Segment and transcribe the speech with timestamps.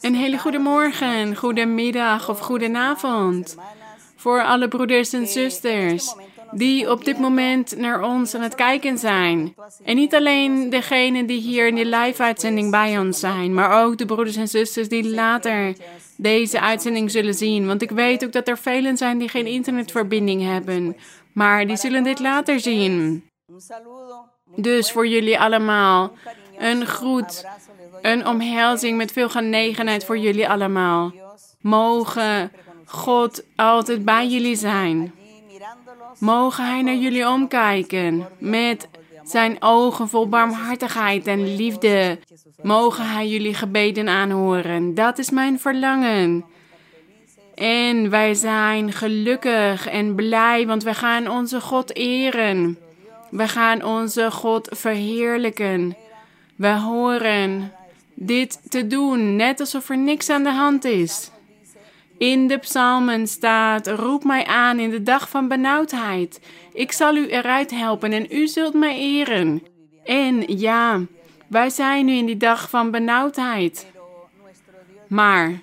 [0.00, 3.56] Een hele goede morgen, goedemiddag of goedenavond.
[4.16, 6.14] Voor alle broeders en zusters
[6.50, 9.54] die op dit moment naar ons aan het kijken zijn.
[9.84, 14.06] En niet alleen degenen die hier in de live-uitzending bij ons zijn, maar ook de
[14.06, 15.76] broeders en zusters die later
[16.16, 17.66] deze uitzending zullen zien.
[17.66, 20.96] Want ik weet ook dat er velen zijn die geen internetverbinding hebben,
[21.32, 23.24] maar die zullen dit later zien.
[24.56, 26.12] Dus voor jullie allemaal
[26.58, 27.44] een groet,
[28.02, 31.12] een omhelzing met veel genegenheid voor jullie allemaal.
[31.60, 32.52] Mogen
[32.84, 35.14] God altijd bij jullie zijn.
[36.18, 38.88] Mogen Hij naar jullie omkijken met
[39.24, 42.18] zijn ogen vol barmhartigheid en liefde.
[42.62, 44.94] Mogen Hij jullie gebeden aanhoren.
[44.94, 46.44] Dat is mijn verlangen.
[47.54, 52.78] En wij zijn gelukkig en blij, want we gaan onze God eren.
[53.30, 55.96] We gaan onze God verheerlijken.
[56.56, 57.72] We horen
[58.16, 61.30] dit te doen, net alsof er niks aan de hand is.
[62.18, 66.40] In de psalmen staat: Roep mij aan in de dag van benauwdheid.
[66.72, 69.62] Ik zal u eruit helpen en u zult mij eren.
[70.04, 71.00] En ja,
[71.46, 73.86] wij zijn nu in die dag van benauwdheid.
[75.08, 75.60] Maar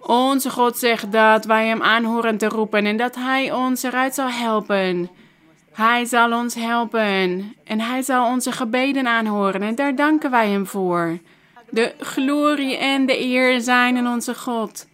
[0.00, 4.30] onze God zegt dat wij Hem aanhoren te roepen en dat Hij ons eruit zal
[4.30, 5.10] helpen.
[5.72, 10.66] Hij zal ons helpen en Hij zal onze gebeden aanhoren en daar danken wij Hem
[10.66, 11.18] voor.
[11.70, 14.86] De glorie en de eer zijn in onze God.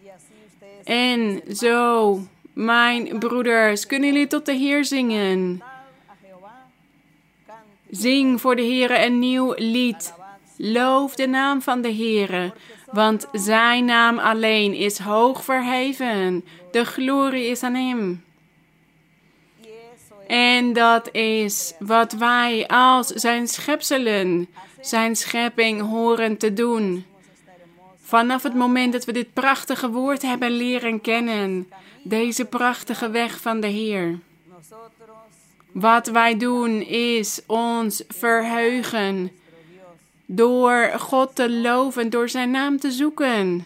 [0.83, 2.19] En zo,
[2.53, 5.61] mijn broeders, kunnen jullie tot de Heer zingen?
[7.89, 10.13] Zing voor de Heer een nieuw lied.
[10.57, 12.53] Loof de naam van de Heer,
[12.91, 16.45] want Zijn naam alleen is hoog verheven.
[16.71, 18.23] De glorie is aan Hem.
[20.27, 24.47] En dat is wat wij als Zijn schepselen,
[24.85, 27.05] Zijn schepping horen te doen.
[28.01, 31.69] Vanaf het moment dat we dit prachtige woord hebben leren kennen,
[32.03, 34.19] deze prachtige weg van de Heer.
[35.71, 39.31] Wat wij doen is ons verheugen
[40.25, 43.65] door God te loven, door Zijn naam te zoeken.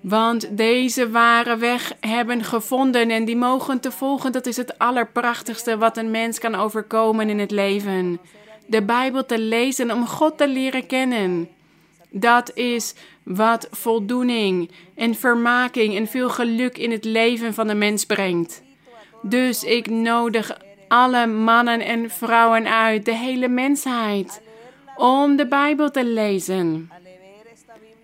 [0.00, 5.78] Want deze ware weg hebben gevonden en die mogen te volgen, dat is het allerprachtigste
[5.78, 8.20] wat een mens kan overkomen in het leven.
[8.66, 11.48] De Bijbel te lezen om God te leren kennen.
[12.10, 18.04] Dat is wat voldoening en vermaking en veel geluk in het leven van de mens
[18.04, 18.62] brengt.
[19.22, 20.58] Dus ik nodig
[20.88, 24.42] alle mannen en vrouwen uit, de hele mensheid,
[24.96, 26.90] om de Bijbel te lezen.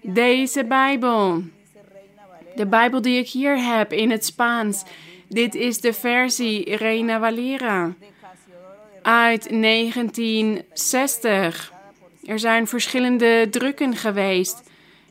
[0.03, 1.43] Deze Bijbel,
[2.57, 4.85] de Bijbel die ik hier heb in het Spaans,
[5.29, 7.95] dit is de versie Reina Valera
[9.03, 11.73] uit 1960.
[12.25, 14.63] Er zijn verschillende drukken geweest.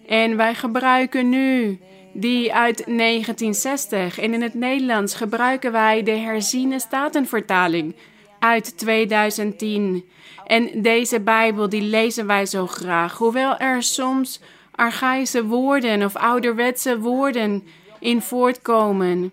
[0.07, 1.79] En wij gebruiken nu
[2.13, 4.19] die uit 1960.
[4.19, 7.95] En in het Nederlands gebruiken wij de herziene statenvertaling
[8.39, 10.03] uit 2010.
[10.45, 13.17] En deze Bijbel die lezen wij zo graag.
[13.17, 14.41] Hoewel er soms
[14.71, 17.63] archaïsche woorden of ouderwetse woorden
[17.99, 19.31] in voortkomen.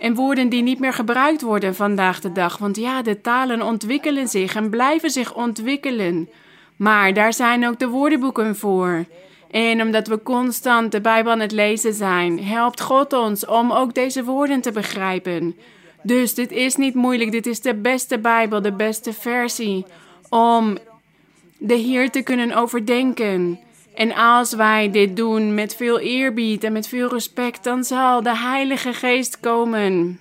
[0.00, 2.58] En woorden die niet meer gebruikt worden vandaag de dag.
[2.58, 6.28] Want ja, de talen ontwikkelen zich en blijven zich ontwikkelen.
[6.76, 9.04] Maar daar zijn ook de woordenboeken voor.
[9.50, 13.94] En omdat we constant de Bijbel aan het lezen zijn, helpt God ons om ook
[13.94, 15.56] deze woorden te begrijpen.
[16.02, 19.84] Dus dit is niet moeilijk, dit is de beste Bijbel, de beste versie
[20.28, 20.78] om
[21.58, 23.58] de Heer te kunnen overdenken.
[24.00, 28.36] En als wij dit doen met veel eerbied en met veel respect, dan zal de
[28.36, 30.20] Heilige Geest komen.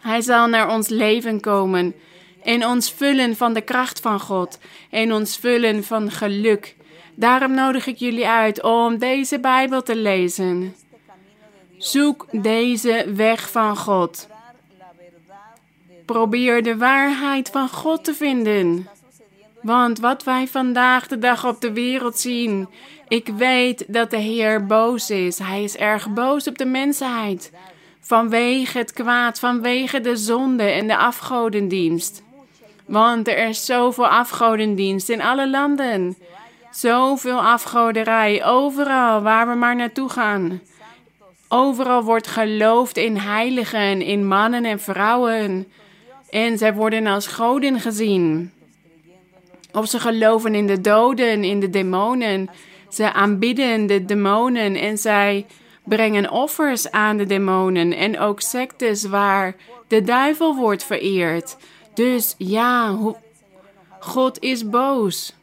[0.00, 1.94] Hij zal naar ons leven komen
[2.42, 4.58] en ons vullen van de kracht van God
[4.90, 6.76] en ons vullen van geluk.
[7.14, 10.74] Daarom nodig ik jullie uit om deze Bijbel te lezen.
[11.78, 14.28] Zoek deze weg van God.
[16.04, 18.88] Probeer de waarheid van God te vinden.
[19.62, 22.68] Want wat wij vandaag de dag op de wereld zien,
[23.08, 25.38] ik weet dat de Heer boos is.
[25.38, 27.52] Hij is erg boos op de mensheid.
[28.00, 32.22] Vanwege het kwaad, vanwege de zonde en de afgodendienst.
[32.86, 36.16] Want er is zoveel afgodendienst in alle landen.
[36.70, 40.60] Zoveel afgoderij, overal waar we maar naartoe gaan.
[41.48, 45.72] Overal wordt geloofd in heiligen, in mannen en vrouwen.
[46.30, 48.52] En zij worden als goden gezien.
[49.72, 52.48] Of ze geloven in de doden, in de demonen.
[52.88, 55.46] Ze aanbidden de demonen en zij
[55.84, 57.92] brengen offers aan de demonen.
[57.92, 59.54] En ook sectes waar
[59.88, 61.56] de duivel wordt vereerd.
[61.94, 62.98] Dus ja,
[64.00, 65.34] God is boos.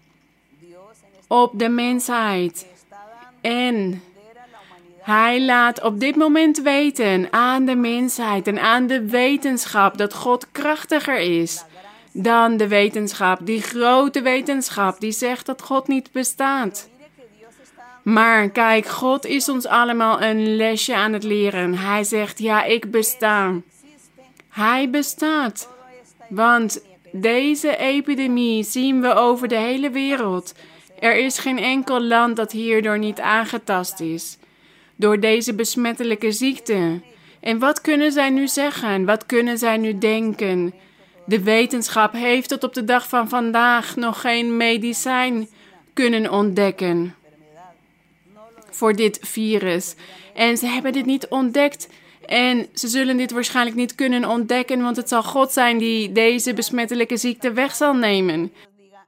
[1.28, 2.68] op de mensheid.
[3.42, 4.04] En
[5.02, 10.52] hij laat op dit moment weten aan de mensheid en aan de wetenschap dat God
[10.52, 11.64] krachtiger is
[12.12, 16.90] dan de wetenschap, die grote wetenschap die zegt dat God niet bestaat.
[18.04, 21.78] Maar kijk, God is ons allemaal een lesje aan het leren.
[21.78, 23.54] Hij zegt, ja, ik besta.
[24.50, 25.70] Hij bestaat.
[26.30, 30.54] Want deze epidemie zien we over de hele wereld.
[31.00, 34.38] Er is geen enkel land dat hierdoor niet aangetast is.
[34.96, 37.02] Door deze besmettelijke ziekte.
[37.40, 39.06] En wat kunnen zij nu zeggen?
[39.06, 40.74] Wat kunnen zij nu denken?
[41.30, 45.48] De wetenschap heeft tot op de dag van vandaag nog geen medicijn
[45.94, 47.16] kunnen ontdekken
[48.72, 49.96] voor dit virus.
[50.34, 51.88] En ze hebben dit niet ontdekt.
[52.26, 56.54] En ze zullen dit waarschijnlijk niet kunnen ontdekken, want het zal God zijn die deze
[56.54, 58.52] besmettelijke ziekte weg zal nemen.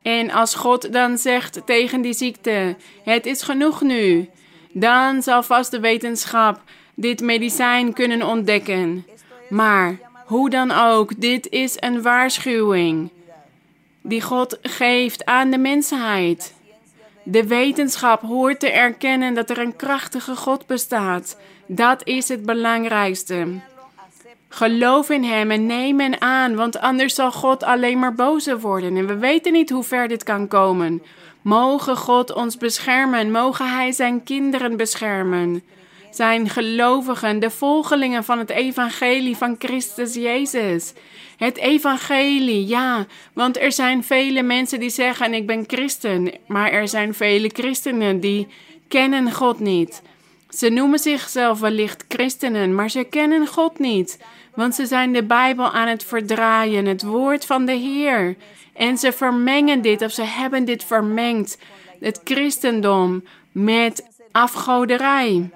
[0.02, 4.30] En als God dan zegt tegen die ziekte: Het is genoeg nu,
[4.72, 6.62] dan zal vast de wetenschap
[6.96, 9.06] dit medicijn kunnen ontdekken.
[9.50, 13.10] Maar hoe dan ook, dit is een waarschuwing
[14.02, 16.54] die God geeft aan de mensheid.
[17.24, 21.38] De wetenschap hoort te erkennen dat er een krachtige God bestaat.
[21.66, 23.48] Dat is het belangrijkste.
[24.50, 28.98] Geloof in Hem en neem Hem aan, want anders zal God alleen maar bozer worden.
[28.98, 31.02] En we weten niet hoe ver dit kan komen.
[31.42, 35.64] Mogen God ons beschermen, mogen Hij Zijn kinderen beschermen.
[36.12, 40.94] Zijn gelovigen, de volgelingen van het evangelie van Christus Jezus.
[41.38, 46.88] Het evangelie, ja, want er zijn vele mensen die zeggen ik ben christen, maar er
[46.88, 48.48] zijn vele christenen die
[48.88, 50.02] kennen God niet.
[50.50, 54.20] Ze noemen zichzelf wellicht christenen, maar ze kennen God niet,
[54.56, 58.36] want ze zijn de Bijbel aan het verdraaien, het woord van de Heer.
[58.74, 61.58] En ze vermengen dit of ze hebben dit vermengd,
[62.00, 65.50] het christendom, met afgoderij.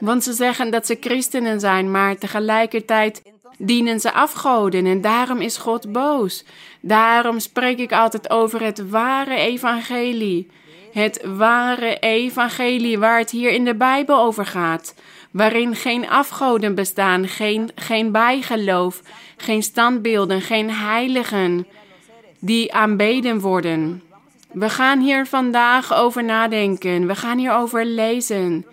[0.00, 3.22] Want ze zeggen dat ze christenen zijn, maar tegelijkertijd
[3.58, 6.44] dienen ze afgoden en daarom is God boos.
[6.80, 10.50] Daarom spreek ik altijd over het ware evangelie.
[10.92, 14.94] Het ware evangelie waar het hier in de Bijbel over gaat.
[15.30, 19.02] Waarin geen afgoden bestaan, geen, geen bijgeloof,
[19.36, 21.66] geen standbeelden, geen heiligen
[22.38, 24.02] die aanbeden worden.
[24.52, 27.06] We gaan hier vandaag over nadenken.
[27.06, 28.66] We gaan hierover lezen.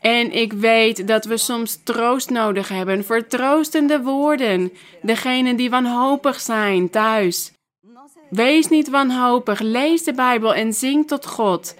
[0.00, 4.72] En ik weet dat we soms troost nodig hebben, vertroostende woorden.
[5.02, 7.52] Degenen die wanhopig zijn thuis.
[8.30, 11.74] Wees niet wanhopig, lees de Bijbel en zing tot God.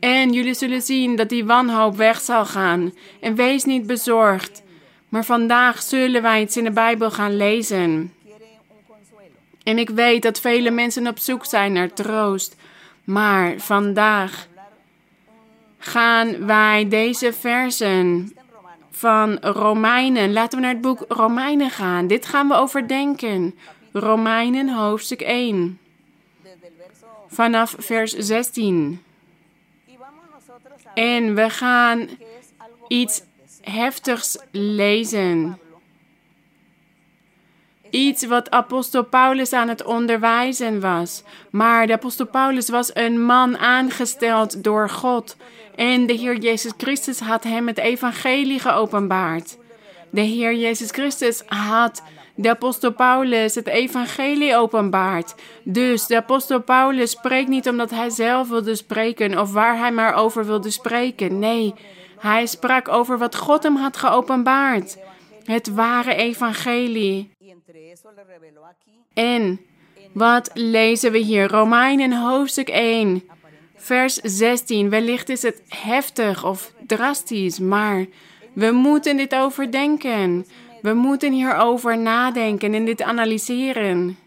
[0.00, 2.92] En jullie zullen zien dat die wanhoop weg zal gaan.
[3.20, 4.62] En wees niet bezorgd.
[5.08, 8.14] Maar vandaag zullen wij iets in de Bijbel gaan lezen.
[9.62, 12.56] En ik weet dat vele mensen op zoek zijn naar troost.
[13.04, 14.46] Maar vandaag
[15.84, 18.32] gaan wij deze versen
[18.90, 20.32] van Romeinen.
[20.32, 22.06] Laten we naar het boek Romeinen gaan.
[22.06, 23.54] Dit gaan we overdenken.
[23.92, 25.78] Romeinen hoofdstuk 1.
[27.28, 29.02] Vanaf vers 16.
[30.94, 32.08] En we gaan
[32.88, 33.22] iets
[33.60, 35.58] heftigs lezen.
[37.92, 41.22] Iets wat apostel Paulus aan het onderwijzen was.
[41.50, 45.36] Maar de apostel Paulus was een man aangesteld door God
[45.76, 49.56] en de Heer Jezus Christus had hem het evangelie geopenbaard.
[50.10, 52.02] De Heer Jezus Christus had
[52.34, 55.34] de apostel Paulus het evangelie openbaard.
[55.64, 60.14] Dus de apostel Paulus spreekt niet omdat hij zelf wilde spreken of waar hij maar
[60.14, 61.38] over wilde spreken.
[61.38, 61.74] Nee,
[62.18, 64.98] hij sprak over wat God hem had geopenbaard.
[65.44, 67.30] Het ware evangelie.
[69.14, 69.60] En
[70.12, 71.48] wat lezen we hier?
[71.48, 73.22] Romeinen hoofdstuk 1
[73.76, 74.90] vers 16.
[74.90, 78.06] Wellicht is het heftig of drastisch, maar
[78.52, 80.46] we moeten dit overdenken.
[80.82, 84.18] We moeten hierover nadenken en dit analyseren.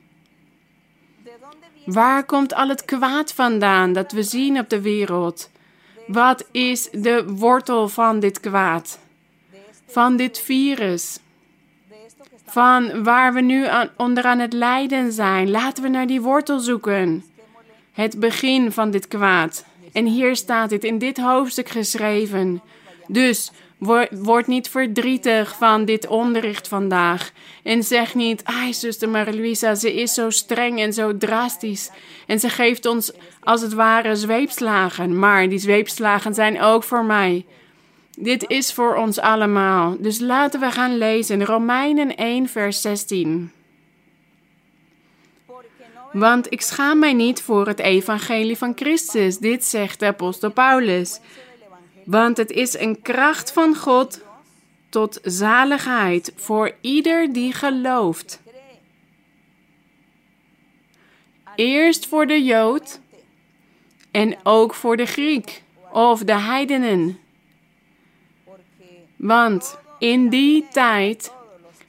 [1.86, 5.50] Waar komt al het kwaad vandaan dat we zien op de wereld?
[6.08, 9.00] Wat is de wortel van dit kwaad?
[9.88, 11.20] Van dit virus?
[12.46, 15.52] Van waar we nu aan, onder aan het lijden zijn?
[15.52, 17.24] Laten we naar die wortel zoeken
[17.96, 19.66] het begin van dit kwaad.
[19.92, 22.62] En hier staat dit in dit hoofdstuk geschreven.
[23.08, 23.52] Dus
[24.10, 27.32] word niet verdrietig van dit onderricht vandaag.
[27.64, 31.92] En zeg niet, ai zuster Marie-Louisa, ze is zo streng en zo drastisch.
[32.28, 35.20] En ze geeft ons als het ware zweepslagen.
[35.20, 37.46] Maar die zweepslagen zijn ook voor mij.
[38.18, 39.96] Dit is voor ons allemaal.
[40.00, 41.46] Dus laten we gaan lezen.
[41.46, 43.52] Romeinen 1, vers 16.
[46.12, 49.38] Want ik schaam mij niet voor het evangelie van Christus.
[49.38, 51.20] Dit zegt de apostel Paulus.
[52.06, 54.22] Want het is een kracht van God
[54.90, 58.42] tot zaligheid voor ieder die gelooft.
[61.56, 63.00] Eerst voor de Jood
[64.12, 67.20] en ook voor de Griek of de heidenen.
[69.16, 71.34] Want in die tijd,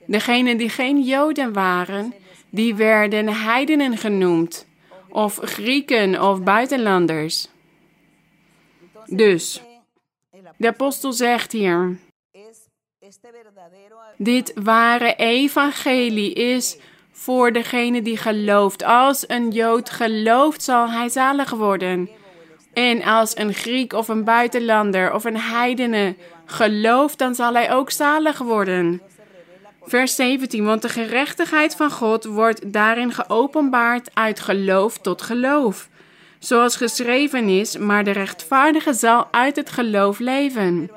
[0.07, 2.15] degenen die geen Joden waren,
[2.51, 4.67] die werden heidenen genoemd,
[5.09, 7.49] of Grieken of buitenlanders.
[9.07, 9.63] Dus,
[10.57, 11.99] de apostel zegt hier,
[14.17, 16.79] dit ware evangelie is
[17.11, 18.83] voor degene die gelooft.
[18.83, 22.09] Als een Jood gelooft, zal hij zalig worden.
[22.73, 26.17] En als een Griek of een buitenlander of een heidene
[26.47, 29.01] gelooft, dan zal hij ook zalig worden.
[29.83, 35.89] Vers 17, want de gerechtigheid van God wordt daarin geopenbaard uit geloof tot geloof.
[36.39, 40.91] Zoals geschreven is, maar de rechtvaardige zal uit het geloof leven.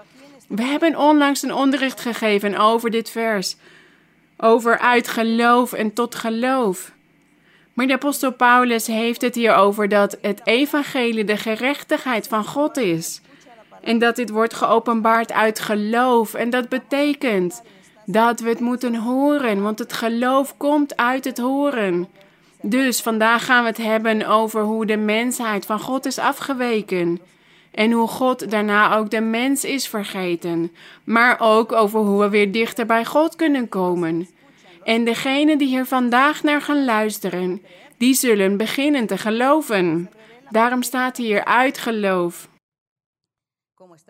[0.48, 3.56] We hebben onlangs een onderricht gegeven over dit vers.
[4.38, 6.92] Over uit geloof en tot geloof.
[7.74, 12.78] Maar de apostel Paulus heeft het hier over dat het evangelie de gerechtigheid van God
[12.78, 13.22] is.
[13.82, 16.34] En dat dit wordt geopenbaard uit geloof.
[16.34, 17.62] En dat betekent
[18.06, 22.08] dat we het moeten horen, want het geloof komt uit het horen.
[22.62, 27.20] Dus vandaag gaan we het hebben over hoe de mensheid van God is afgeweken.
[27.72, 30.72] En hoe God daarna ook de mens is vergeten.
[31.04, 34.28] Maar ook over hoe we weer dichter bij God kunnen komen.
[34.84, 37.62] En degenen die hier vandaag naar gaan luisteren,
[37.98, 40.10] die zullen beginnen te geloven.
[40.50, 42.50] Daarom staat hier uit geloof.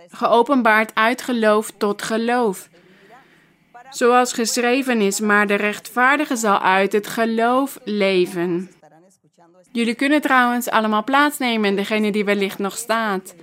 [0.08, 2.70] Geopenbaard uit geloof tot geloof.
[3.90, 8.72] Zoals geschreven is, maar de rechtvaardige zal uit het geloof leven.
[9.72, 13.34] Jullie kunnen trouwens allemaal plaatsnemen, degene die wellicht nog staat,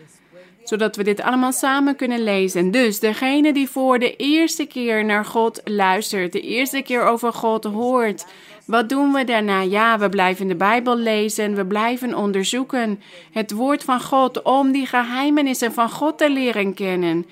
[0.68, 2.70] zodat we dit allemaal samen kunnen lezen.
[2.70, 7.64] Dus degene die voor de eerste keer naar God luistert, de eerste keer over God
[7.64, 8.26] hoort,
[8.66, 9.60] wat doen we daarna?
[9.60, 13.00] Ja, we blijven de Bijbel lezen, we blijven onderzoeken
[13.32, 17.26] het woord van God om die geheimenissen van God te leren kennen.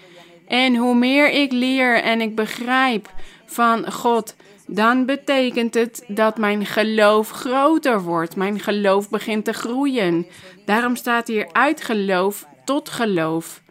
[0.48, 3.12] En hoe meer ik leer en ik begrijp
[3.46, 4.36] van God,
[4.66, 8.36] dan betekent het dat mijn geloof groter wordt.
[8.36, 10.26] Mijn geloof begint te groeien.
[10.64, 13.62] Daarom staat hier uit geloof tot geloof.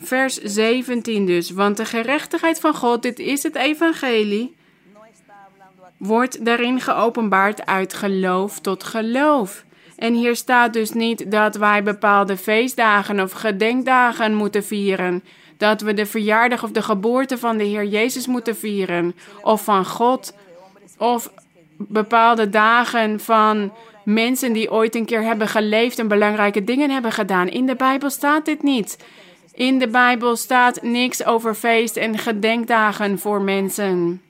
[0.00, 1.50] Vers 17 dus.
[1.50, 4.56] Want de gerechtigheid van God, dit is het evangelie,
[5.96, 9.64] wordt daarin geopenbaard uit geloof tot geloof.
[9.96, 15.22] En hier staat dus niet dat wij bepaalde feestdagen of gedenkdagen moeten vieren
[15.58, 19.86] dat we de verjaardag of de geboorte van de Heer Jezus moeten vieren, of van
[19.86, 20.34] God,
[20.98, 21.30] of
[21.76, 23.72] bepaalde dagen van
[24.08, 27.48] mensen die ooit een keer hebben geleefd en belangrijke dingen hebben gedaan.
[27.48, 29.04] In de Bijbel staat dit niet.
[29.52, 34.22] In de Bijbel staat niks over feest en gedenkdagen voor mensen.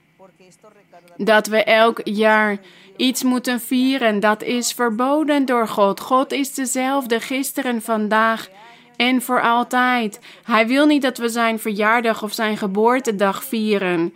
[1.16, 2.58] Dat we elk jaar
[2.96, 6.00] iets moeten vieren, dat is verboden door God.
[6.00, 8.48] God is dezelfde gisteren, vandaag
[8.96, 10.20] en voor altijd.
[10.44, 14.14] Hij wil niet dat we zijn verjaardag of zijn geboortedag vieren.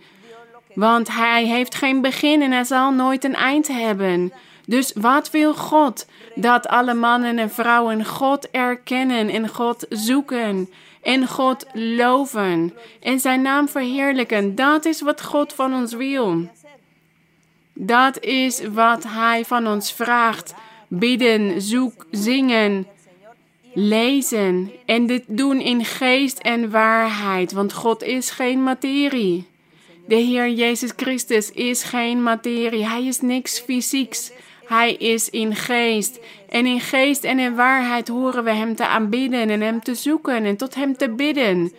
[0.73, 4.33] Want hij heeft geen begin en hij zal nooit een eind hebben.
[4.65, 6.07] Dus wat wil God?
[6.35, 10.69] Dat alle mannen en vrouwen God erkennen en God zoeken
[11.01, 14.55] en God loven en zijn naam verheerlijken.
[14.55, 16.49] Dat is wat God van ons wil.
[17.73, 20.53] Dat is wat hij van ons vraagt.
[20.87, 22.87] Bidden, zoek, zingen,
[23.73, 29.47] lezen en dit doen in geest en waarheid, want God is geen materie.
[30.07, 34.31] De Heer Jezus Christus is geen materie, Hij is niks fysieks.
[34.65, 36.19] Hij is in geest.
[36.49, 40.43] En in geest en in waarheid horen we Hem te aanbidden en Hem te zoeken
[40.43, 41.73] en tot Hem te bidden.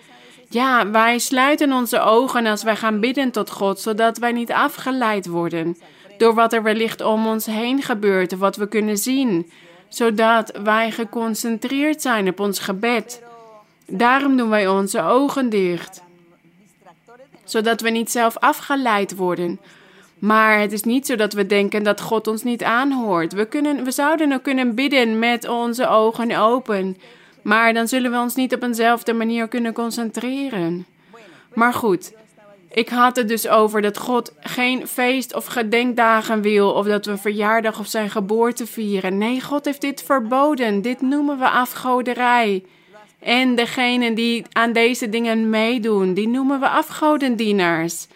[0.49, 5.27] Ja, wij sluiten onze ogen als wij gaan bidden tot God, zodat wij niet afgeleid
[5.27, 5.77] worden
[6.19, 9.51] door wat er wellicht om ons heen gebeurt wat we kunnen zien
[9.95, 13.23] zodat wij geconcentreerd zijn op ons gebed.
[13.87, 16.03] Daarom doen wij onze ogen dicht,
[17.45, 19.61] zodat we niet zelf afgeleid worden.
[20.25, 23.33] Maar het is niet zo dat we denken dat God ons niet aanhoort.
[23.33, 26.97] We, kunnen, we zouden ook kunnen bidden met onze ogen open,
[27.43, 30.87] maar dan zullen we ons niet op eenzelfde manier kunnen concentreren.
[31.55, 32.13] Maar goed,
[32.71, 37.17] ik had het dus over dat God geen feest of gedenkdagen wil of dat we
[37.17, 39.19] verjaardag of zijn geboorte vieren.
[39.19, 40.83] Nee, God heeft dit verboden.
[40.83, 42.65] Dit noemen we afgoderij.
[43.19, 48.07] En degenen die aan deze dingen meedoen, die noemen we afgodendienaars.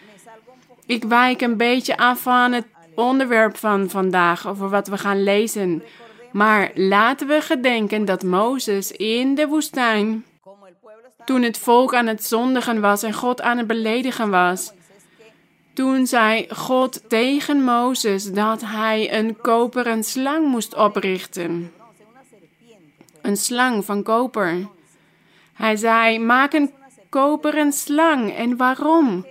[0.89, 2.65] Ik wijk een beetje af van het
[2.95, 5.83] onderwerp van vandaag, over wat we gaan lezen.
[6.31, 10.25] Maar laten we gedenken dat Mozes in de woestijn,
[11.25, 14.73] toen het volk aan het zondigen was en God aan het beledigen was,
[15.73, 21.71] toen zei God tegen Mozes dat hij een koperen slang moest oprichten.
[23.21, 24.67] Een slang van koper.
[25.53, 26.71] Hij zei: Maak een
[27.09, 28.35] koperen slang.
[28.35, 29.25] En waarom?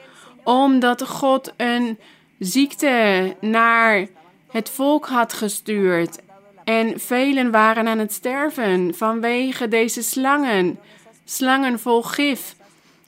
[0.49, 1.99] Omdat God een
[2.38, 4.07] ziekte naar
[4.50, 6.19] het volk had gestuurd.
[6.64, 10.78] En velen waren aan het sterven vanwege deze slangen.
[11.25, 12.55] Slangen vol gif.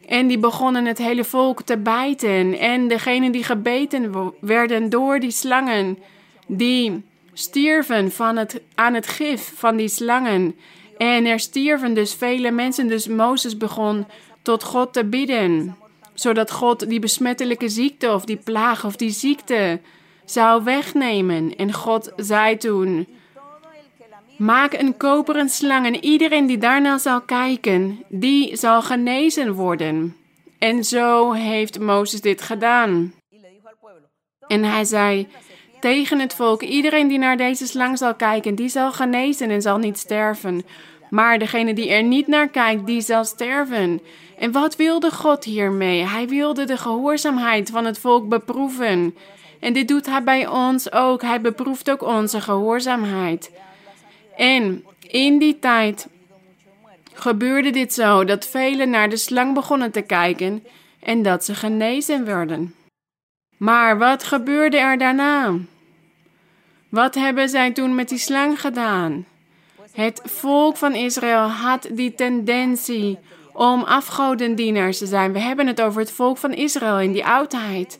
[0.06, 2.58] En die begonnen het hele volk te bijten.
[2.58, 5.98] En degenen die gebeten werden door die slangen,
[6.46, 10.56] die stierven van het, aan het gif van die slangen.
[10.98, 12.88] En er stierven dus vele mensen.
[12.88, 14.06] Dus Mozes begon
[14.42, 15.76] tot God te bidden.
[16.20, 19.80] Zodat God die besmettelijke ziekte of die plaag of die ziekte
[20.24, 21.56] zou wegnemen.
[21.56, 23.06] En God zei toen:
[24.36, 30.16] Maak een koperen slang en iedereen die daarna zal kijken, die zal genezen worden.
[30.58, 33.14] En zo heeft Mozes dit gedaan.
[34.46, 35.28] En hij zei
[35.80, 39.78] tegen het volk: Iedereen die naar deze slang zal kijken, die zal genezen en zal
[39.78, 40.64] niet sterven.
[41.10, 44.00] Maar degene die er niet naar kijkt, die zal sterven.
[44.40, 46.06] En wat wilde God hiermee?
[46.06, 49.16] Hij wilde de gehoorzaamheid van het volk beproeven.
[49.58, 51.22] En dit doet hij bij ons ook.
[51.22, 53.50] Hij beproeft ook onze gehoorzaamheid.
[54.36, 56.08] En in die tijd
[57.12, 60.64] gebeurde dit zo dat velen naar de slang begonnen te kijken
[61.00, 62.74] en dat ze genezen werden.
[63.56, 65.54] Maar wat gebeurde er daarna?
[66.88, 69.26] Wat hebben zij toen met die slang gedaan?
[69.92, 73.18] Het volk van Israël had die tendentie
[73.60, 75.32] om afgodendienaars te zijn.
[75.32, 77.98] We hebben het over het volk van Israël in die oudheid.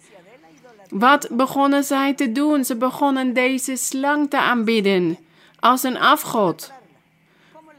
[0.88, 2.64] Wat begonnen zij te doen?
[2.64, 5.18] Ze begonnen deze slang te aanbidden
[5.58, 6.72] als een afgod.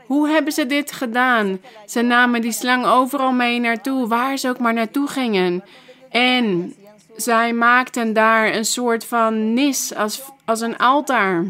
[0.05, 1.59] Hoe hebben ze dit gedaan?
[1.85, 5.63] Ze namen die slang overal mee naartoe, waar ze ook maar naartoe gingen.
[6.09, 6.73] En
[7.15, 11.45] zij maakten daar een soort van nis als, als een altaar.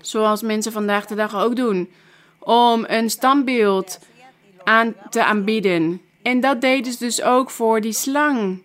[0.00, 1.90] Zoals mensen vandaag de dag ook doen.
[2.38, 3.98] Om een standbeeld
[4.66, 6.00] aan te aanbieden.
[6.22, 8.62] En dat deden ze dus ook voor die slang.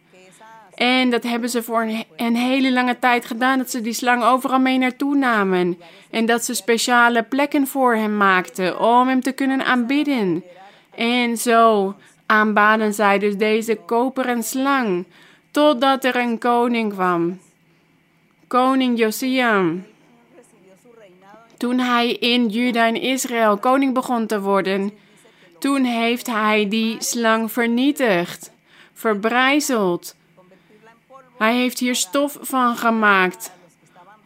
[0.76, 4.60] En dat hebben ze voor een, hele lange tijd gedaan, dat ze die slang overal
[4.60, 5.80] mee naartoe namen.
[6.10, 10.44] En dat ze speciale plekken voor hem maakten om hem te kunnen aanbidden.
[10.96, 15.06] En zo aanbaden zij dus deze koperen slang,
[15.52, 17.40] totdat er een koning kwam.
[18.48, 19.72] Koning Josia.
[21.58, 24.92] Toen hij in Juda en Israël koning begon te worden,
[25.62, 28.52] toen heeft hij die slang vernietigd,
[28.94, 30.16] verbrijzeld
[31.42, 33.52] hij heeft hier stof van gemaakt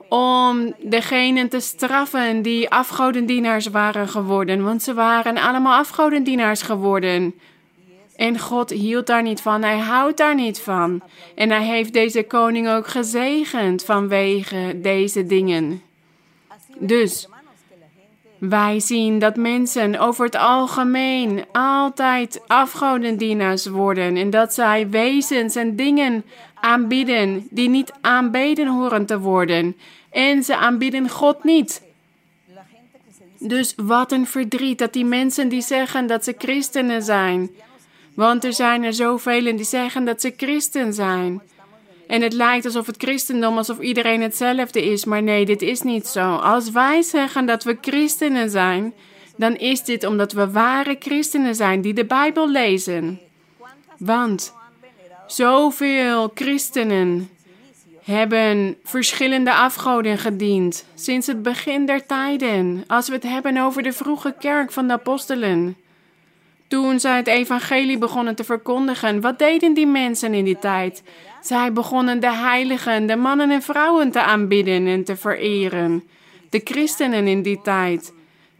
[0.09, 7.33] om degenen te straffen die afgodendienaars waren geworden, want ze waren allemaal afgodendienaars geworden.
[8.15, 11.01] En God hield daar niet van, hij houdt daar niet van.
[11.35, 15.81] En hij heeft deze koning ook gezegend vanwege deze dingen.
[16.77, 17.27] Dus
[18.37, 25.75] wij zien dat mensen over het algemeen altijd afgodendienaars worden en dat zij wezens en
[25.75, 29.75] dingen aanbieden die niet aanbeden horen te worden.
[30.09, 31.83] En ze aanbieden God niet.
[33.39, 37.49] Dus wat een verdriet dat die mensen die zeggen dat ze christenen zijn.
[38.13, 41.41] Want er zijn er zoveel die zeggen dat ze christen zijn.
[42.07, 45.05] En het lijkt alsof het christendom, alsof iedereen hetzelfde is.
[45.05, 46.35] Maar nee, dit is niet zo.
[46.35, 48.93] Als wij zeggen dat we christenen zijn,
[49.37, 53.19] dan is dit omdat we ware christenen zijn die de Bijbel lezen.
[53.97, 54.53] Want
[55.27, 57.29] Zoveel christenen
[58.03, 62.83] hebben verschillende afgoden gediend sinds het begin der tijden.
[62.87, 65.77] Als we het hebben over de vroege kerk van de apostelen.
[66.75, 71.03] Toen zij het evangelie begonnen te verkondigen, wat deden die mensen in die tijd?
[71.41, 76.03] Zij begonnen de heiligen, de mannen en vrouwen te aanbidden en te vereren.
[76.49, 78.13] De christenen in die tijd,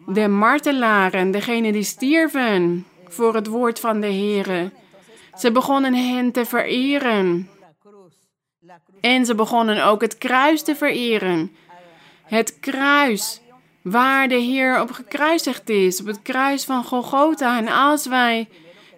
[0.07, 4.71] de martelaren, degenen die stierven voor het woord van de Here.
[5.37, 7.49] Ze begonnen hen te vereren.
[9.01, 11.55] En ze begonnen ook het kruis te vereren.
[12.23, 13.41] Het kruis
[13.85, 17.57] waar de Heer op gekruisigd is, op het kruis van Golgotha.
[17.57, 18.47] En als wij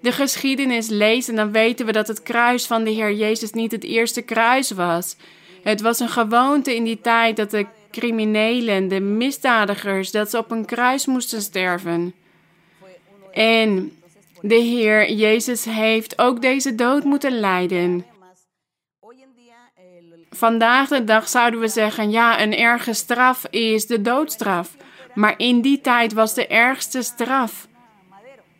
[0.01, 3.83] de geschiedenis lezen, dan weten we dat het kruis van de Heer Jezus niet het
[3.83, 5.15] eerste kruis was.
[5.63, 10.51] Het was een gewoonte in die tijd dat de criminelen, de misdadigers, dat ze op
[10.51, 12.13] een kruis moesten sterven.
[13.31, 13.91] En
[14.41, 18.05] de Heer Jezus heeft ook deze dood moeten lijden.
[20.37, 24.75] Vandaag de dag zouden we zeggen: ja, een erge straf is de doodstraf.
[25.13, 27.67] Maar in die tijd was de ergste straf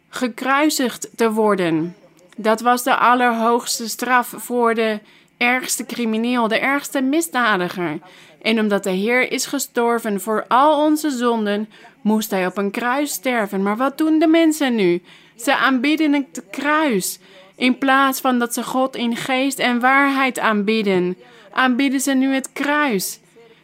[0.10, 1.96] gekruisigd te worden.
[2.38, 5.00] Dat was de allerhoogste straf voor de
[5.38, 8.00] ergste crimineel, de ergste misdadiger.
[8.42, 11.70] En omdat de Heer is gestorven voor al onze zonden,
[12.02, 13.64] moest hij op een kruis sterven.
[13.64, 15.02] Maar wat doen de mensen nu?
[15.36, 17.20] Ze aanbidden het kruis.
[17.58, 21.18] In plaats van dat ze God in geest en waarheid aanbidden,
[21.52, 23.20] aanbidden ze nu het kruis.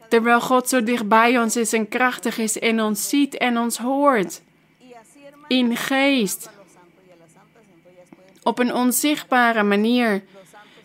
[0.09, 3.77] Terwijl God zo dicht bij ons is en krachtig is en ons ziet en ons
[3.77, 4.41] hoort.
[5.47, 6.49] In geest.
[8.43, 10.23] Op een onzichtbare manier.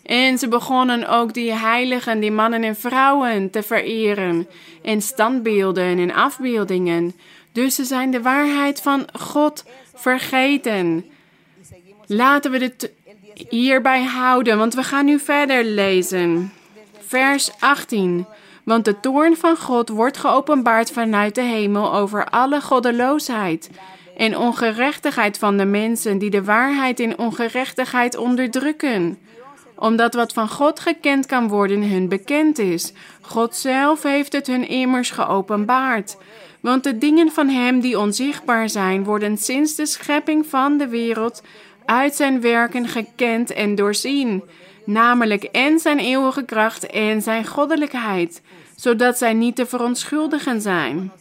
[0.03, 4.49] En ze begonnen ook die heiligen, die mannen en vrouwen te vereren.
[4.83, 7.15] En standbeelden en afbeeldingen.
[7.53, 11.05] Dus ze zijn de waarheid van God vergeten.
[12.07, 12.93] Laten we dit
[13.49, 16.53] hierbij houden, want we gaan nu verder lezen.
[17.07, 18.27] Vers 18.
[18.65, 23.71] Want de toorn van God wordt geopenbaard vanuit de hemel over alle goddeloosheid
[24.17, 29.19] en ongerechtigheid van de mensen die de waarheid in ongerechtigheid onderdrukken
[29.79, 32.93] omdat wat van God gekend kan worden hun bekend is.
[33.21, 36.17] God zelf heeft het hun immers geopenbaard.
[36.61, 41.43] Want de dingen van Hem die onzichtbaar zijn, worden sinds de schepping van de wereld
[41.89, 44.43] uit Zijn werken gekend en doorzien,
[44.85, 48.43] namelijk en Zijn eeuwige kracht en Zijn goddelijkheid,
[48.77, 51.13] zodat zij niet te verontschuldigen zijn.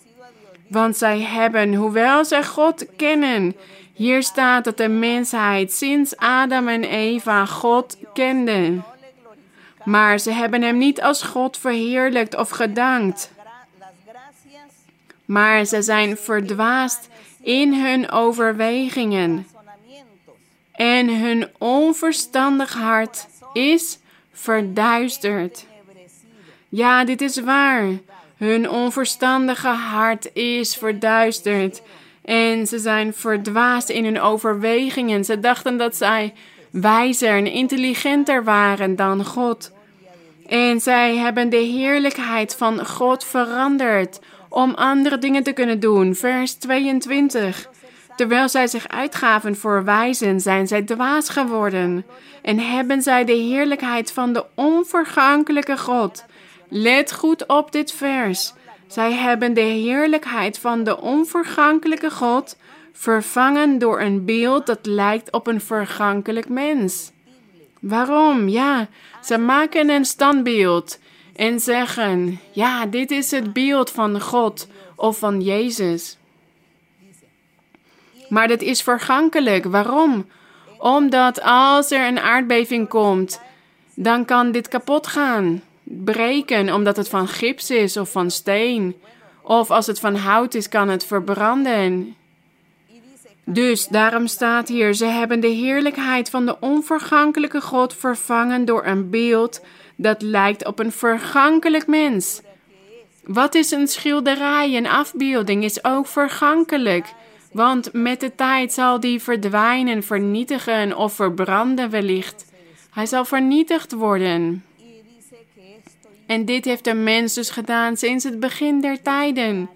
[0.67, 3.55] Want zij hebben, hoewel zij God kennen,
[3.93, 8.81] hier staat dat de mensheid sinds Adam en Eva God kende.
[9.83, 13.31] Maar ze hebben hem niet als God verheerlijkt of gedankt.
[15.25, 17.09] Maar ze zijn verdwaasd
[17.41, 19.47] in hun overwegingen.
[20.77, 23.99] En hun onverstandig hart is
[24.31, 25.65] verduisterd.
[26.69, 27.85] Ja, dit is waar.
[28.37, 31.81] Hun onverstandige hart is verduisterd.
[32.21, 35.25] En ze zijn verdwaasd in hun overwegingen.
[35.25, 36.33] Ze dachten dat zij
[36.69, 39.71] wijzer en intelligenter waren dan God.
[40.47, 46.15] En zij hebben de heerlijkheid van God veranderd om andere dingen te kunnen doen.
[46.15, 47.69] Vers 22.
[48.17, 52.05] Terwijl zij zich uitgaven voor wijzen, zijn zij dwaas geworden
[52.41, 56.25] en hebben zij de heerlijkheid van de onvergankelijke God.
[56.69, 58.53] Let goed op dit vers.
[58.87, 62.57] Zij hebben de heerlijkheid van de onvergankelijke God
[62.93, 67.11] vervangen door een beeld dat lijkt op een vergankelijk mens.
[67.79, 68.49] Waarom?
[68.49, 68.87] Ja,
[69.23, 70.99] ze maken een standbeeld
[71.35, 76.17] en zeggen: Ja, dit is het beeld van God of van Jezus.
[78.29, 79.65] Maar dat is vergankelijk.
[79.65, 80.27] Waarom?
[80.77, 83.41] Omdat als er een aardbeving komt,
[83.93, 88.95] dan kan dit kapot gaan breken omdat het van gips is of van steen.
[89.41, 92.15] Of als het van hout is, kan het verbranden.
[93.43, 99.09] Dus daarom staat hier: ze hebben de heerlijkheid van de onvergankelijke God vervangen door een
[99.09, 99.61] beeld
[99.95, 102.41] dat lijkt op een vergankelijk mens.
[103.23, 104.75] Wat is een schilderij?
[104.75, 107.13] Een afbeelding is ook vergankelijk.
[107.57, 112.45] Want met de tijd zal die verdwijnen, vernietigen of verbranden wellicht.
[112.91, 114.63] Hij zal vernietigd worden.
[116.27, 119.69] En dit heeft de mens dus gedaan sinds het begin der tijden.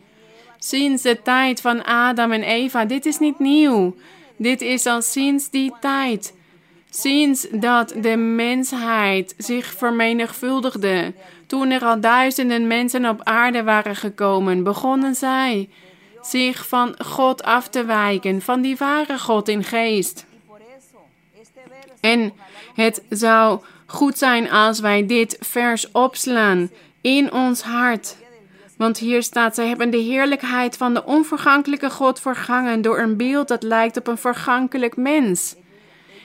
[0.57, 2.85] Sinds de tijd van Adam en Eva.
[2.85, 3.95] Dit is niet nieuw.
[4.37, 6.33] Dit is al sinds die tijd.
[6.89, 11.13] Sinds dat de mensheid zich vermenigvuldigde,
[11.47, 15.69] toen er al duizenden mensen op aarde waren gekomen, begonnen zij
[16.21, 20.25] zich van God af te wijken, van die ware God in geest.
[21.99, 22.33] En
[22.75, 26.69] het zou goed zijn als wij dit vers opslaan
[27.01, 28.17] in ons hart.
[28.77, 33.47] Want hier staat: Zij hebben de heerlijkheid van de onvergankelijke God vergangen door een beeld
[33.47, 35.55] dat lijkt op een vergankelijk mens.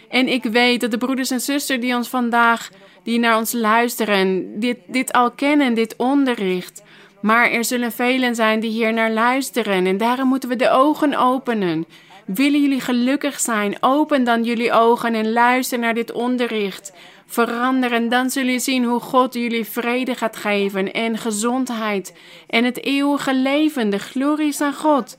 [0.09, 2.71] En ik weet dat de broeders en zusters die ons vandaag,
[3.03, 6.83] die naar ons luisteren, dit, dit al kennen, dit onderricht.
[7.21, 11.15] Maar er zullen velen zijn die hier naar luisteren en daarom moeten we de ogen
[11.15, 11.87] openen.
[12.27, 13.77] Willen jullie gelukkig zijn?
[13.81, 16.93] Open dan jullie ogen en luister naar dit onderricht
[17.27, 18.09] veranderen.
[18.09, 22.15] Dan zullen jullie zien hoe God jullie vrede gaat geven en gezondheid
[22.49, 23.91] en het eeuwige leven.
[23.91, 25.19] De glorie is aan God.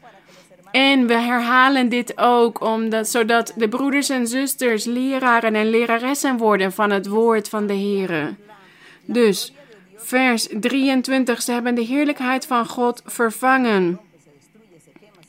[0.72, 6.72] En we herhalen dit ook omdat, zodat de broeders en zusters leraren en leraressen worden
[6.72, 8.36] van het woord van de Heer.
[9.06, 9.54] Dus,
[10.08, 14.00] vers 23, ze hebben de heerlijkheid van God vervangen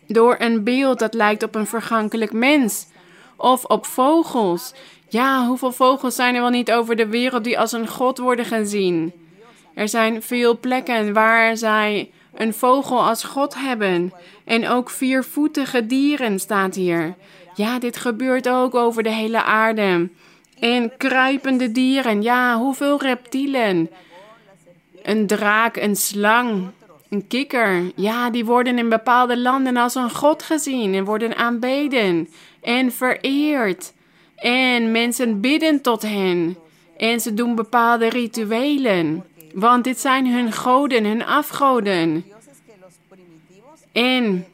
[0.06, 2.86] door een beeld dat lijkt op een vergankelijk mens
[3.36, 4.74] of op vogels
[5.08, 8.44] ja, hoeveel vogels zijn er wel niet over de wereld die als een god worden
[8.44, 9.12] gezien?
[9.74, 14.12] Er zijn veel plekken waar zij een vogel als God hebben.
[14.44, 17.14] En ook viervoetige dieren staat hier.
[17.54, 20.08] Ja, dit gebeurt ook over de hele aarde.
[20.60, 23.90] En kruipende dieren, ja, hoeveel reptielen.
[25.02, 26.70] Een draak, een slang,
[27.08, 27.92] een kikker.
[27.94, 32.28] Ja, die worden in bepaalde landen als een god gezien en worden aanbeden
[32.60, 33.92] en vereerd.
[34.36, 36.56] En mensen bidden tot hen.
[36.96, 39.24] En ze doen bepaalde rituelen.
[39.54, 42.24] Want dit zijn hun goden, hun afgoden.
[43.92, 44.46] En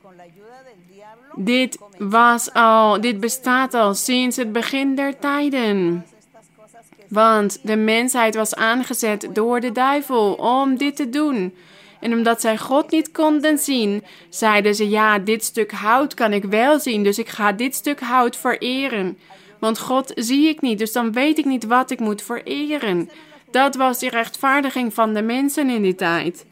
[1.35, 6.05] dit was al, dit bestaat al sinds het begin der tijden.
[7.09, 11.55] Want de mensheid was aangezet door de duivel om dit te doen.
[12.01, 16.45] En omdat zij God niet konden zien, zeiden ze: Ja, dit stuk hout kan ik
[16.45, 19.19] wel zien, dus ik ga dit stuk hout vereren.
[19.59, 23.11] Want God zie ik niet, dus dan weet ik niet wat ik moet vereren.
[23.51, 26.45] Dat was de rechtvaardiging van de mensen in die tijd.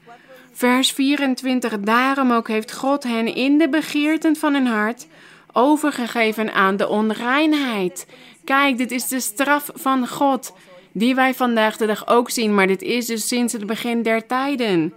[0.52, 1.80] Vers 24.
[1.80, 5.06] Daarom ook heeft God hen in de begeerten van hun hart
[5.52, 8.06] overgegeven aan de onreinheid.
[8.44, 10.52] Kijk, dit is de straf van God,
[10.92, 14.26] die wij vandaag de dag ook zien, maar dit is dus sinds het begin der
[14.26, 14.94] tijden.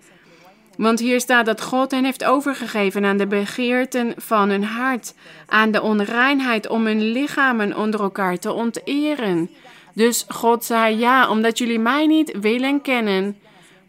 [0.77, 5.13] Want hier staat dat God hen heeft overgegeven aan de begeerten van hun hart,
[5.47, 9.49] aan de onreinheid om hun lichamen onder elkaar te onteren.
[9.93, 13.37] Dus God zei: Ja, omdat jullie mij niet willen kennen,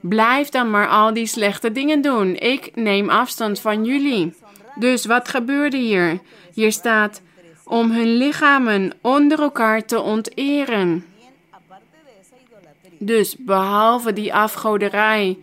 [0.00, 2.36] blijf dan maar al die slechte dingen doen.
[2.36, 4.34] Ik neem afstand van jullie.
[4.78, 6.18] Dus wat gebeurde hier?
[6.52, 7.22] Hier staat:
[7.64, 11.04] om hun lichamen onder elkaar te onteren.
[12.98, 15.38] Dus behalve die afgoderij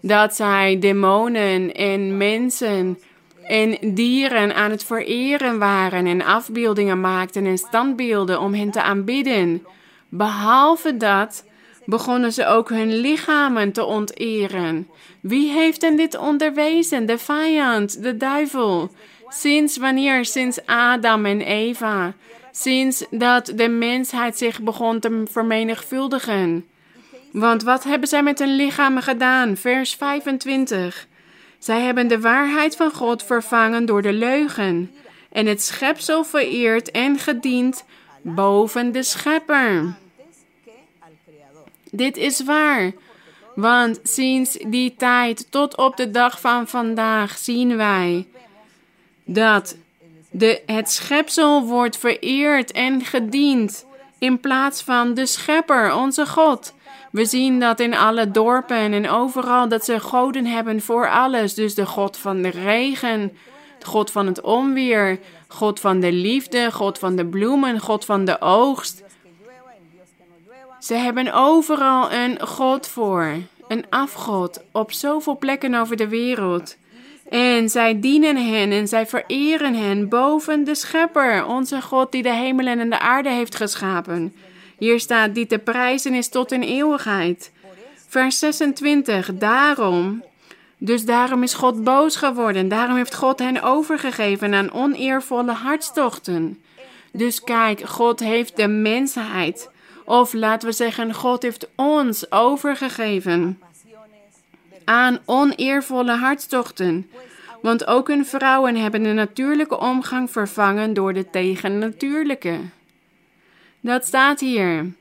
[0.00, 2.98] dat zij demonen en mensen
[3.42, 9.66] en dieren aan het vereren waren en afbeeldingen maakten en standbeelden om hen te aanbidden.
[10.08, 11.44] Behalve dat
[11.88, 14.88] begonnen ze ook hun lichamen te onteren.
[15.20, 17.06] Wie heeft hen dit onderwezen?
[17.06, 18.90] De vijand, de duivel.
[19.28, 20.24] Sinds wanneer?
[20.24, 22.14] Sinds Adam en Eva.
[22.52, 26.66] Sinds dat de mensheid zich begon te vermenigvuldigen.
[27.32, 29.56] Want wat hebben zij met hun lichamen gedaan?
[29.56, 31.06] Vers 25.
[31.58, 34.90] Zij hebben de waarheid van God vervangen door de leugen
[35.32, 37.84] en het schepsel vereerd en gediend
[38.22, 39.96] boven de schepper.
[41.90, 42.92] Dit is waar.
[43.54, 48.26] Want sinds die tijd tot op de dag van vandaag zien wij
[49.24, 49.76] dat
[50.30, 53.86] de, het schepsel wordt vereerd en gediend
[54.18, 56.74] in plaats van de schepper, onze God.
[57.10, 61.54] We zien dat in alle dorpen en overal dat ze goden hebben voor alles.
[61.54, 63.36] Dus de God van de regen,
[63.78, 68.24] de God van het onweer, God van de liefde, God van de bloemen, God van
[68.24, 69.02] de oogst.
[70.78, 73.32] Ze hebben overal een God voor,
[73.68, 76.76] een afgod, op zoveel plekken over de wereld.
[77.28, 82.32] En zij dienen hen en zij vereren hen boven de Schepper, onze God die de
[82.32, 84.34] hemelen en de aarde heeft geschapen.
[84.78, 87.52] Hier staat die te prijzen is tot in eeuwigheid.
[88.08, 89.30] Vers 26.
[89.34, 90.22] Daarom,
[90.78, 92.68] dus daarom is God boos geworden.
[92.68, 96.62] Daarom heeft God hen overgegeven aan oneervolle hartstochten.
[97.12, 99.70] Dus kijk, God heeft de mensheid,
[100.08, 103.60] of laten we zeggen, God heeft ons overgegeven
[104.84, 107.10] aan oneervolle hartstochten.
[107.62, 112.58] Want ook hun vrouwen hebben de natuurlijke omgang vervangen door de tegennatuurlijke.
[113.80, 114.92] Dat staat hier.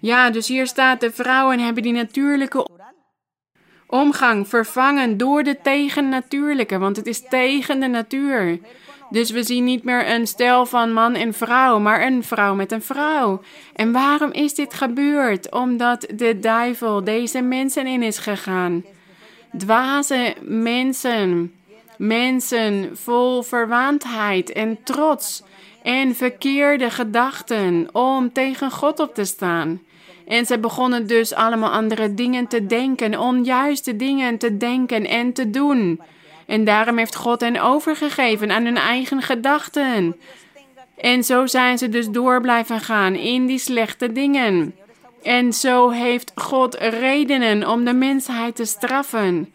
[0.00, 2.66] Ja, dus hier staat de vrouwen hebben die natuurlijke
[3.86, 8.58] omgang vervangen door de tegennatuurlijke, want het is tegen de natuur.
[9.10, 12.72] Dus we zien niet meer een stel van man en vrouw, maar een vrouw met
[12.72, 13.40] een vrouw.
[13.74, 15.52] En waarom is dit gebeurd?
[15.52, 18.84] Omdat de duivel deze mensen in is gegaan.
[19.56, 21.52] Dwaze mensen,
[21.96, 25.42] mensen vol verwaandheid en trots
[25.82, 29.80] en verkeerde gedachten om tegen God op te staan.
[30.26, 35.50] En ze begonnen dus allemaal andere dingen te denken, onjuiste dingen te denken en te
[35.50, 36.00] doen.
[36.50, 40.16] En daarom heeft God hen overgegeven aan hun eigen gedachten.
[40.96, 44.74] En zo zijn ze dus door blijven gaan in die slechte dingen.
[45.22, 49.52] En zo heeft God redenen om de mensheid te straffen.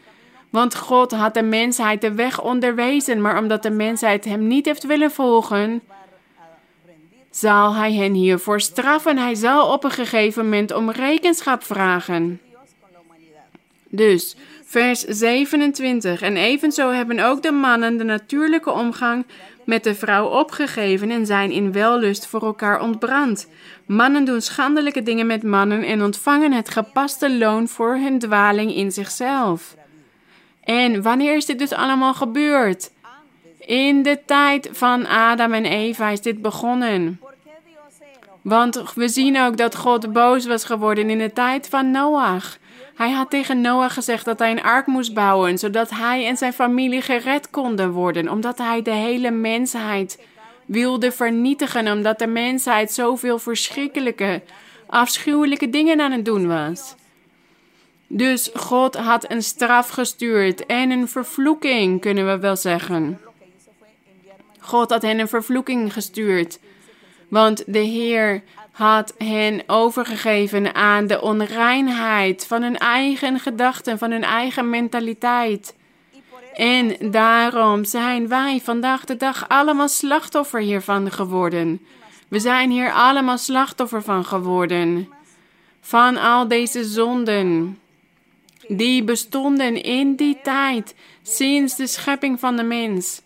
[0.50, 4.84] Want God had de mensheid de weg onderwezen, maar omdat de mensheid hem niet heeft
[4.84, 5.82] willen volgen,
[7.30, 9.18] zal hij hen hiervoor straffen.
[9.18, 12.40] Hij zal op een gegeven moment om rekenschap vragen.
[13.90, 14.36] Dus,
[14.76, 16.22] vers 27.
[16.22, 19.26] En evenzo hebben ook de mannen de natuurlijke omgang
[19.64, 23.48] met de vrouw opgegeven en zijn in wellust voor elkaar ontbrand.
[23.86, 28.92] Mannen doen schandelijke dingen met mannen en ontvangen het gepaste loon voor hun dwaling in
[28.92, 29.76] zichzelf.
[30.64, 32.92] En wanneer is dit dus allemaal gebeurd?
[33.60, 37.20] In de tijd van Adam en Eva is dit begonnen.
[38.42, 42.58] Want we zien ook dat God boos was geworden in de tijd van Noach.
[42.96, 46.54] Hij had tegen Noach gezegd dat hij een ark moest bouwen, zodat hij en zijn
[46.54, 50.20] familie gered konden worden, omdat hij de hele mensheid
[50.66, 54.42] wilde vernietigen, omdat de mensheid zoveel verschrikkelijke,
[54.88, 56.96] afschuwelijke dingen aan het doen was.
[58.08, 63.20] Dus God had een straf gestuurd en een vervloeking, kunnen we wel zeggen.
[64.60, 66.60] God had hen een vervloeking gestuurd.
[67.30, 74.24] Want de Heer had hen overgegeven aan de onreinheid van hun eigen gedachten, van hun
[74.24, 75.76] eigen mentaliteit.
[76.54, 81.82] En daarom zijn wij vandaag de dag allemaal slachtoffer hiervan geworden.
[82.28, 85.10] We zijn hier allemaal slachtoffer van geworden.
[85.82, 87.80] Van al deze zonden.
[88.68, 93.22] Die bestonden in die tijd, sinds de schepping van de mens.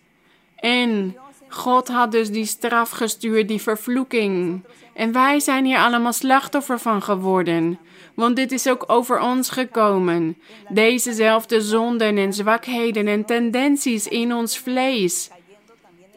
[0.56, 1.16] En
[1.50, 4.64] God had dus die straf gestuurd, die vervloeking.
[4.94, 7.78] En wij zijn hier allemaal slachtoffer van geworden.
[8.14, 10.36] Want dit is ook over ons gekomen.
[10.68, 15.30] Dezezelfde zonden en zwakheden en tendenties in ons vlees.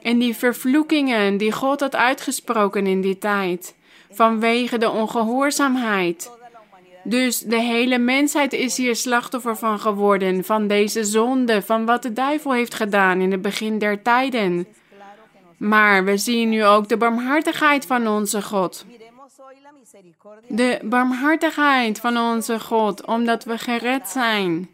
[0.02, 3.76] En die vervloekingen die God had uitgesproken in die tijd.
[4.12, 6.32] Vanwege de ongehoorzaamheid.
[7.04, 10.44] Dus de hele mensheid is hier slachtoffer van geworden.
[10.44, 14.68] Van deze zonde, van wat de duivel heeft gedaan in het begin der tijden.
[15.64, 18.86] Maar we zien nu ook de barmhartigheid van onze God.
[20.48, 24.70] De barmhartigheid van onze God, omdat we gered zijn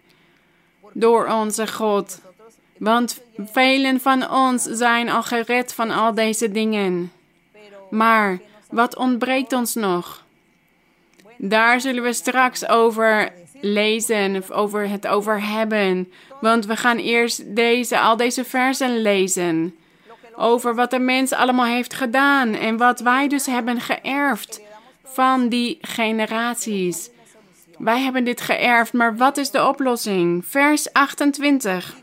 [0.93, 2.21] door onze God.
[2.77, 7.11] Want velen van ons zijn al gered van al deze dingen.
[7.89, 10.25] Maar wat ontbreekt ons nog?
[11.37, 16.11] Daar zullen we straks over lezen, of over het over hebben.
[16.41, 19.73] Want we gaan eerst deze, al deze versen lezen
[20.39, 24.61] over wat de mens allemaal heeft gedaan en wat wij dus hebben geërfd
[25.03, 27.09] van die generaties.
[27.77, 30.45] Wij hebben dit geërfd, maar wat is de oplossing?
[30.45, 31.95] Vers 28.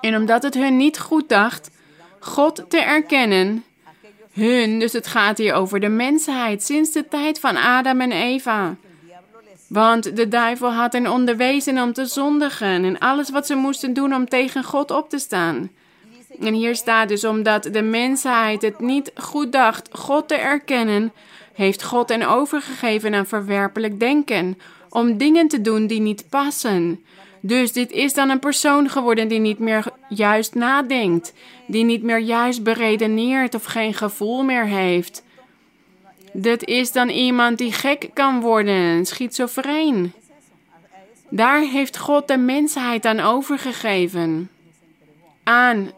[0.00, 1.70] En omdat het hun niet goed dacht
[2.18, 3.64] God te erkennen,
[4.32, 8.76] hun, dus het gaat hier over de mensheid sinds de tijd van Adam en Eva.
[9.68, 14.14] Want de duivel had hen onderwezen om te zondigen en alles wat ze moesten doen
[14.14, 15.70] om tegen God op te staan.
[16.40, 21.12] En hier staat dus omdat de mensheid het niet goed dacht God te erkennen,
[21.52, 27.04] heeft God hen overgegeven aan verwerpelijk denken, om dingen te doen die niet passen.
[27.40, 31.32] Dus dit is dan een persoon geworden die niet meer juist nadenkt,
[31.66, 35.24] die niet meer juist beredeneert of geen gevoel meer heeft.
[36.32, 40.12] Dit is dan iemand die gek kan worden, schizofreen.
[41.28, 44.50] Daar heeft God de mensheid aan overgegeven.
[45.42, 45.90] Aan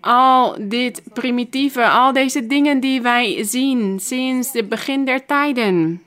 [0.00, 6.02] al dit primitieve, al deze dingen die wij zien sinds het begin der tijden.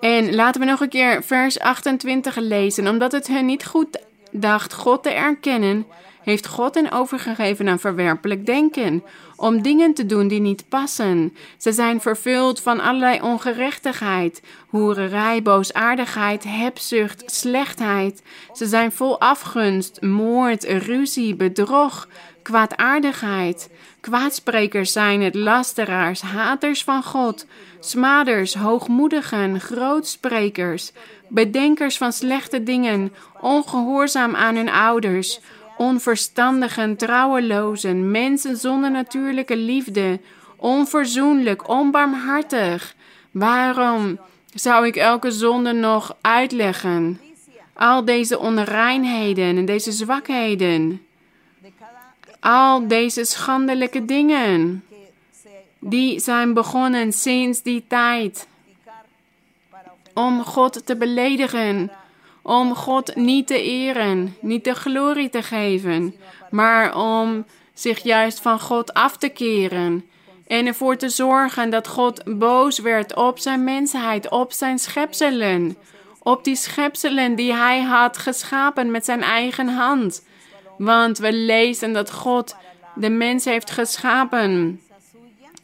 [0.00, 2.88] En laten we nog een keer vers 28 lezen.
[2.88, 3.98] Omdat het hen niet goed
[4.30, 5.86] dacht God te erkennen,
[6.28, 9.02] heeft God hen overgegeven aan verwerpelijk denken,
[9.36, 11.36] om dingen te doen die niet passen.
[11.56, 18.22] Ze zijn vervuld van allerlei ongerechtigheid, hoererij, boosaardigheid, hebzucht, slechtheid.
[18.52, 22.08] Ze zijn vol afgunst, moord, ruzie, bedrog,
[22.42, 23.70] kwaadaardigheid.
[24.00, 27.46] Kwaadsprekers zijn het, lasteraars, haters van God,
[27.80, 30.92] smaders, hoogmoedigen, grootsprekers,
[31.28, 35.40] bedenkers van slechte dingen, ongehoorzaam aan hun ouders,
[35.78, 40.20] onverstandigen, trouwelozen, mensen zonder natuurlijke liefde,
[40.56, 42.94] onverzoenlijk, onbarmhartig.
[43.30, 44.18] Waarom
[44.54, 47.20] zou ik elke zonde nog uitleggen?
[47.72, 51.02] Al deze onreinheden en deze zwakheden.
[52.40, 54.84] Al deze schandelijke dingen.
[55.78, 58.46] Die zijn begonnen sinds die tijd.
[60.14, 61.90] Om God te beledigen
[62.48, 66.14] om God niet te eren, niet de glorie te geven,
[66.50, 67.44] maar om
[67.74, 70.04] zich juist van God af te keren
[70.46, 75.76] en ervoor te zorgen dat God boos werd op zijn mensheid, op zijn schepselen,
[76.22, 80.24] op die schepselen die hij had geschapen met zijn eigen hand.
[80.78, 82.56] Want we lezen dat God
[82.94, 84.80] de mens heeft geschapen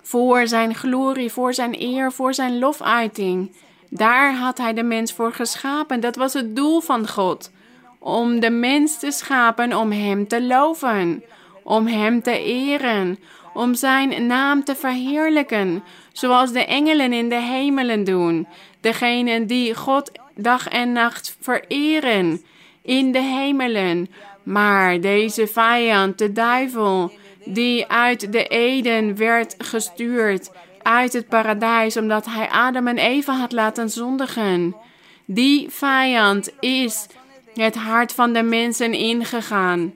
[0.03, 3.53] voor zijn glorie, voor zijn eer, voor zijn lofuiting.
[3.97, 6.01] Daar had hij de mens voor geschapen.
[6.01, 7.51] Dat was het doel van God.
[7.99, 11.25] om de mens te schapen om Hem te loven,
[11.63, 13.19] om Hem te eren,
[13.55, 15.83] om Zijn naam te verheerlijken,
[16.13, 18.47] zoals de engelen in de hemelen doen,
[18.81, 22.43] degenen die God dag en nacht vereren
[22.83, 24.09] in de hemelen.
[24.43, 27.13] Maar deze vijand, de duivel,
[27.45, 30.51] die uit de Eden werd gestuurd,
[30.85, 34.77] uit het paradijs, omdat hij Adam en Eva had laten zondigen.
[35.25, 37.07] Die vijand is
[37.55, 39.95] het hart van de mensen ingegaan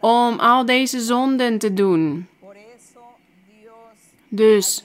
[0.00, 2.26] om al deze zonden te doen.
[4.28, 4.84] Dus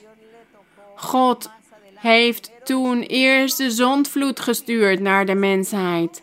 [0.94, 1.50] God
[1.94, 6.22] heeft toen eerst de zondvloed gestuurd naar de mensheid.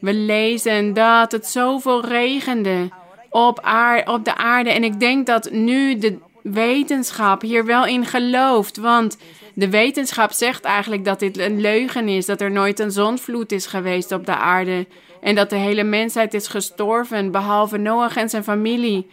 [0.00, 2.88] We lezen dat het zoveel regende
[3.30, 3.58] op,
[4.04, 4.70] op de aarde.
[4.70, 6.18] En ik denk dat nu de
[6.52, 8.76] wetenschap hier wel in gelooft.
[8.76, 9.16] Want
[9.54, 12.26] de wetenschap zegt eigenlijk dat dit een leugen is.
[12.26, 14.86] Dat er nooit een zondvloed is geweest op de aarde.
[15.20, 19.06] En dat de hele mensheid is gestorven, behalve Noach en zijn familie.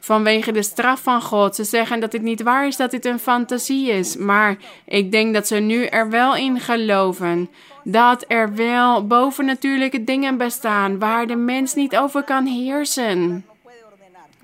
[0.00, 1.54] Vanwege de straf van God.
[1.54, 4.16] Ze zeggen dat dit niet waar is, dat dit een fantasie is.
[4.16, 7.50] Maar ik denk dat ze nu er wel in geloven.
[7.84, 13.44] Dat er wel bovennatuurlijke dingen bestaan waar de mens niet over kan heersen.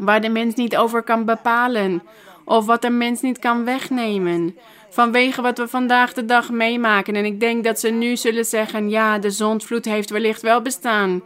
[0.05, 2.03] Waar de mens niet over kan bepalen.
[2.45, 4.55] Of wat de mens niet kan wegnemen
[4.93, 7.17] vanwege wat we vandaag de dag meemaken.
[7.17, 11.23] En ik denk dat ze nu zullen zeggen: ja, de zondvloed heeft wellicht wel bestaan.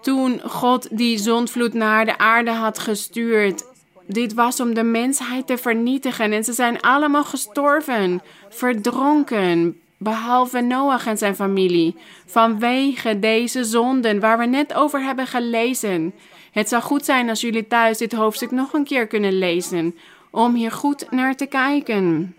[0.00, 3.64] Toen God die zondvloed naar de aarde had gestuurd,
[4.06, 6.32] dit was om de mensheid te vernietigen.
[6.32, 14.38] En ze zijn allemaal gestorven, verdronken, behalve Noach en zijn familie, vanwege deze zonden waar
[14.38, 16.14] we net over hebben gelezen.
[16.56, 19.96] Het zou goed zijn als jullie thuis dit hoofdstuk nog een keer kunnen lezen,
[20.30, 22.36] om hier goed naar te kijken.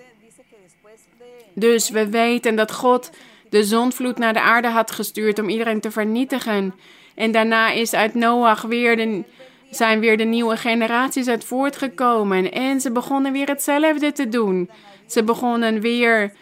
[1.53, 3.09] Dus we weten dat God
[3.49, 6.73] de zondvloed naar de aarde had gestuurd om iedereen te vernietigen.
[7.15, 9.23] En daarna is uit Noach weer de,
[9.69, 12.51] zijn weer de nieuwe generaties uit voortgekomen.
[12.51, 14.69] En ze begonnen weer hetzelfde te doen.
[15.05, 16.33] Ze begonnen weer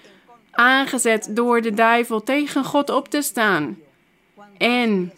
[0.52, 3.78] aangezet door de duivel tegen God op te staan.
[4.58, 5.12] En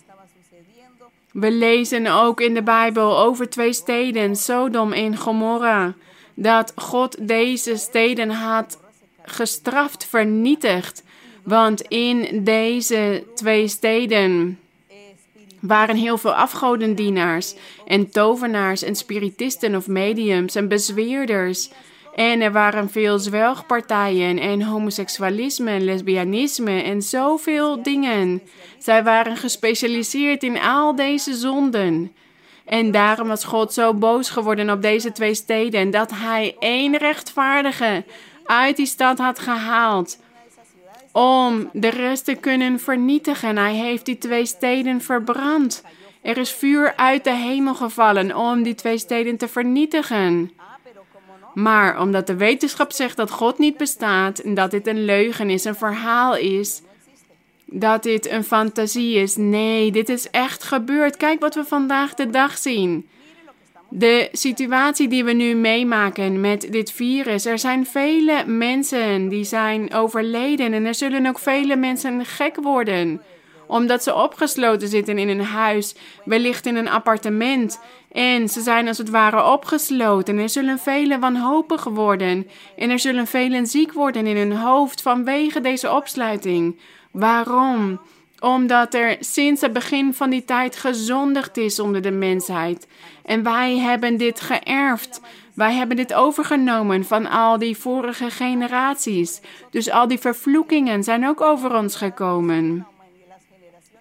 [1.39, 5.95] we lezen ook in de Bijbel over twee steden, Sodom en Gomorra
[6.33, 8.79] dat God deze steden had
[9.21, 11.03] gestraft, vernietigd.
[11.43, 14.59] Want in deze twee steden
[15.59, 21.69] waren heel veel afgodendienaars en tovenaars en spiritisten of mediums en bezweerders.
[22.17, 28.41] En er waren veel zwelgpartijen en homoseksualisme en lesbianisme en zoveel dingen.
[28.77, 32.11] Zij waren gespecialiseerd in al deze zonden.
[32.65, 35.79] En daarom was God zo boos geworden op deze twee steden.
[35.79, 38.03] En dat hij één rechtvaardige
[38.45, 40.19] uit die stad had gehaald.
[41.11, 43.57] Om de rest te kunnen vernietigen.
[43.57, 45.83] Hij heeft die twee steden verbrand.
[46.21, 50.51] Er is vuur uit de hemel gevallen om die twee steden te vernietigen.
[51.57, 55.63] Maar omdat de wetenschap zegt dat God niet bestaat en dat dit een leugen is,
[55.63, 56.81] een verhaal is,
[57.65, 59.35] dat dit een fantasie is.
[59.35, 61.17] Nee, dit is echt gebeurd.
[61.17, 63.07] Kijk wat we vandaag de dag zien.
[63.89, 67.45] De situatie die we nu meemaken met dit virus.
[67.45, 73.21] Er zijn vele mensen die zijn overleden en er zullen ook vele mensen gek worden
[73.67, 75.95] omdat ze opgesloten zitten in een huis,
[76.25, 77.79] wellicht in een appartement.
[78.11, 80.37] En ze zijn als het ware opgesloten.
[80.37, 82.47] Er zullen velen wanhopig worden.
[82.77, 86.79] En er zullen velen ziek worden in hun hoofd vanwege deze opsluiting.
[87.11, 87.99] Waarom?
[88.39, 92.87] Omdat er sinds het begin van die tijd gezondigd is onder de mensheid.
[93.25, 95.21] En wij hebben dit geërfd.
[95.53, 99.41] Wij hebben dit overgenomen van al die vorige generaties.
[99.71, 102.87] Dus al die vervloekingen zijn ook over ons gekomen.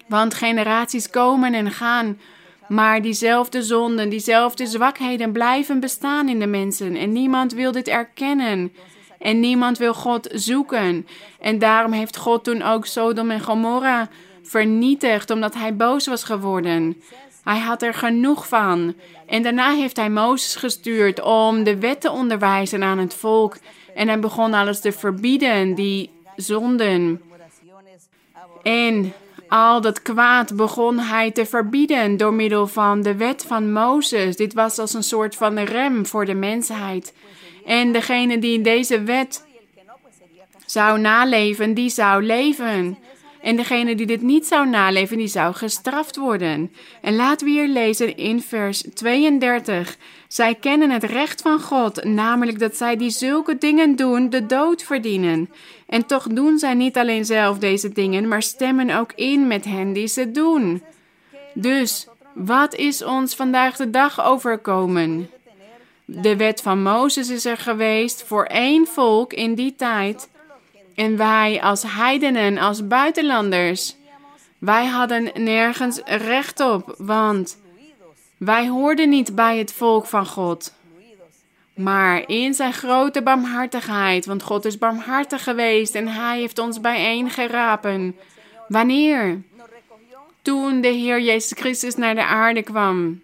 [0.07, 2.19] Want generaties komen en gaan.
[2.67, 6.95] Maar diezelfde zonden, diezelfde zwakheden blijven bestaan in de mensen.
[6.95, 8.73] En niemand wil dit erkennen.
[9.19, 11.07] En niemand wil God zoeken.
[11.39, 14.09] En daarom heeft God toen ook Sodom en Gomorra
[14.43, 17.01] vernietigd, omdat hij boos was geworden.
[17.43, 18.95] Hij had er genoeg van.
[19.25, 23.57] En daarna heeft hij Mozes gestuurd om de wet te onderwijzen aan het volk.
[23.95, 27.21] En hij begon alles te verbieden, die zonden.
[28.63, 29.13] En
[29.47, 34.35] al dat kwaad begon hij te verbieden door middel van de wet van Mozes.
[34.35, 37.13] Dit was als een soort van rem voor de mensheid.
[37.65, 39.45] En degene die deze wet
[40.65, 42.97] zou naleven, die zou leven.
[43.41, 46.71] En degene die dit niet zou naleven, die zou gestraft worden.
[47.01, 49.97] En laten we hier lezen in vers 32.
[50.27, 54.83] Zij kennen het recht van God, namelijk dat zij die zulke dingen doen, de dood
[54.83, 55.49] verdienen.
[55.87, 59.93] En toch doen zij niet alleen zelf deze dingen, maar stemmen ook in met hen
[59.93, 60.83] die ze doen.
[61.53, 65.29] Dus, wat is ons vandaag de dag overkomen?
[66.05, 70.29] De wet van Mozes is er geweest voor één volk in die tijd.
[70.95, 73.95] En wij als heidenen, als buitenlanders,
[74.57, 77.57] wij hadden nergens recht op, want
[78.37, 80.73] wij hoorden niet bij het volk van God.
[81.77, 88.15] Maar in zijn grote barmhartigheid, want God is barmhartig geweest en hij heeft ons bijeengerapen.
[88.67, 89.41] Wanneer?
[90.41, 93.21] Toen de Heer Jezus Christus naar de aarde kwam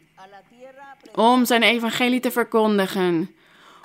[1.15, 3.35] om zijn evangelie te verkondigen,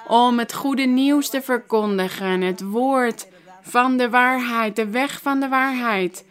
[0.07, 3.27] om het goede nieuws te verkondigen, het woord
[3.63, 6.25] van de waarheid, de weg van de waarheid.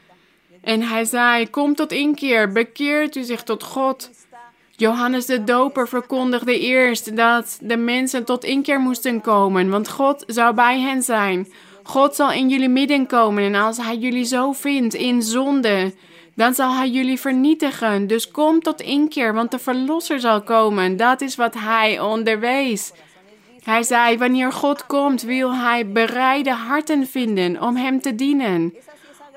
[0.62, 4.10] En hij zei: Kom tot inkeer, bekeert u zich tot God.
[4.80, 10.53] Johannes de Doper verkondigde eerst dat de mensen tot inkeer moesten komen, want God zou
[10.53, 11.47] bij hen zijn.
[11.84, 15.93] God zal in jullie midden komen en als hij jullie zo vindt in zonde,
[16.36, 18.07] dan zal hij jullie vernietigen.
[18.07, 20.97] Dus kom tot inkeer, want de verlosser zal komen.
[20.97, 22.91] Dat is wat hij onderwees.
[23.63, 28.73] Hij zei: Wanneer God komt, wil hij bereide harten vinden om hem te dienen.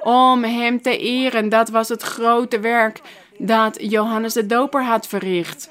[0.02, 1.48] Om hem te eren.
[1.48, 3.00] Dat was het grote werk
[3.40, 5.70] dat Johannes de Doper had verricht.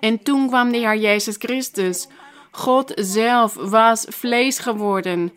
[0.00, 2.08] En toen kwam de Heer Jezus Christus.
[2.50, 5.32] God zelf was vlees geworden.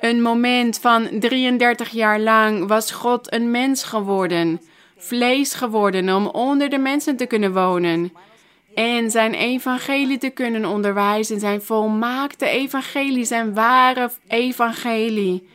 [0.00, 4.60] Een moment van 33 jaar lang was God een mens geworden,
[4.96, 8.12] vlees geworden om onder de mensen te kunnen wonen
[8.76, 15.48] en zijn evangelie te kunnen onderwijzen, zijn volmaakte evangelie, zijn ware evangelie.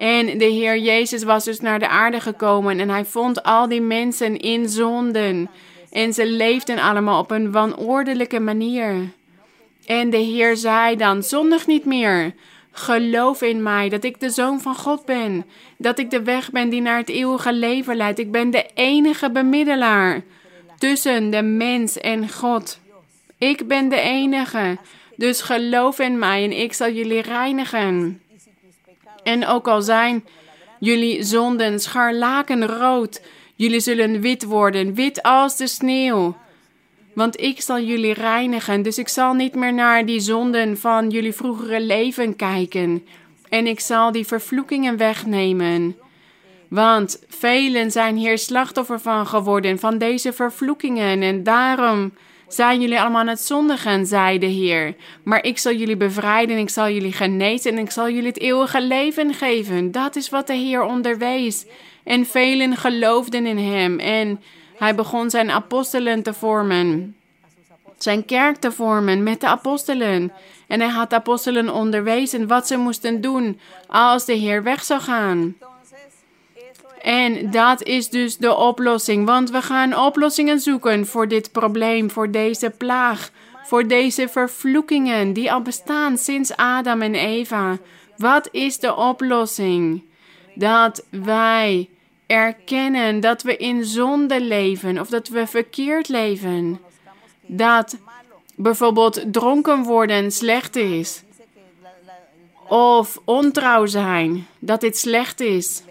[0.00, 3.80] En de Heer Jezus was dus naar de aarde gekomen en hij vond al die
[3.80, 5.50] mensen in zonden.
[5.90, 8.94] En ze leefden allemaal op een wanordelijke manier.
[9.86, 12.34] En de Heer zei dan: zondig niet meer.
[12.72, 15.44] Geloof in mij dat ik de zoon van God ben.
[15.78, 18.18] Dat ik de weg ben die naar het eeuwige leven leidt.
[18.18, 20.22] Ik ben de enige bemiddelaar
[20.78, 22.78] tussen de mens en God.
[23.38, 24.78] Ik ben de enige.
[25.16, 28.20] Dus geloof in mij en ik zal jullie reinigen.
[29.22, 30.24] En ook al zijn
[30.78, 33.22] jullie zonden scharlakenrood,
[33.54, 36.36] jullie zullen wit worden, wit als de sneeuw.
[37.14, 41.32] Want ik zal jullie reinigen, dus ik zal niet meer naar die zonden van jullie
[41.32, 43.06] vroegere leven kijken.
[43.48, 45.96] En ik zal die vervloekingen wegnemen.
[46.68, 51.22] Want velen zijn hier slachtoffer van geworden, van deze vervloekingen.
[51.22, 52.12] En daarom
[52.54, 54.94] zijn jullie allemaal aan het zondigen, zei de Heer.
[55.22, 58.82] Maar ik zal jullie bevrijden, ik zal jullie genezen en ik zal jullie het eeuwige
[58.82, 59.92] leven geven.
[59.92, 61.66] Dat is wat de Heer onderwees.
[62.04, 63.98] En velen geloofden in hem.
[63.98, 64.40] En
[64.76, 67.16] hij begon zijn apostelen te vormen.
[67.98, 70.32] Zijn kerk te vormen met de apostelen.
[70.66, 75.00] En hij had de apostelen onderwezen wat ze moesten doen als de Heer weg zou
[75.00, 75.56] gaan.
[77.00, 82.30] En dat is dus de oplossing, want we gaan oplossingen zoeken voor dit probleem, voor
[82.30, 83.30] deze plaag,
[83.64, 87.78] voor deze vervloekingen die al bestaan sinds Adam en Eva.
[88.16, 90.02] Wat is de oplossing?
[90.54, 91.88] Dat wij
[92.26, 96.80] erkennen dat we in zonde leven of dat we verkeerd leven.
[97.46, 97.96] Dat
[98.56, 101.22] bijvoorbeeld dronken worden slecht is.
[102.68, 105.82] Of ontrouw zijn, dat dit slecht is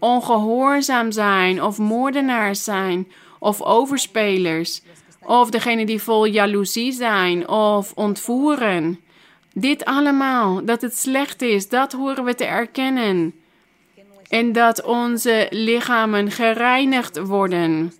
[0.00, 4.82] ongehoorzaam zijn of moordenaars zijn of overspelers
[5.24, 9.00] of degene die vol jaloezie zijn of ontvoeren.
[9.54, 13.34] Dit allemaal, dat het slecht is, dat horen we te erkennen.
[14.28, 17.92] En dat onze lichamen gereinigd worden.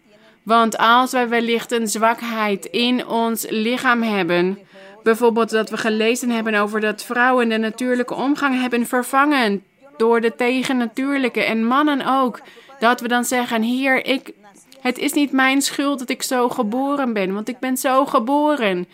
[0.42, 4.58] Want als wij wellicht een zwakheid in ons lichaam hebben,
[5.02, 9.64] bijvoorbeeld dat we gelezen hebben over dat vrouwen de natuurlijke omgang hebben vervangen
[10.00, 12.40] door de tegennatuurlijke en mannen ook.
[12.78, 14.32] Dat we dan zeggen: Hier, ik,
[14.80, 18.88] het is niet mijn schuld dat ik zo geboren ben, want ik ben zo geboren.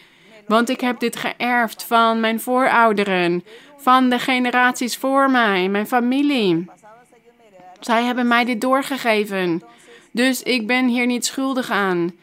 [0.47, 3.45] Want ik heb dit geërfd van mijn voorouderen,
[3.77, 6.71] van de generaties voor mij, mijn familie.
[7.81, 9.63] Zij hebben mij dit doorgegeven.
[10.11, 12.15] Dus ik ben hier niet schuldig aan.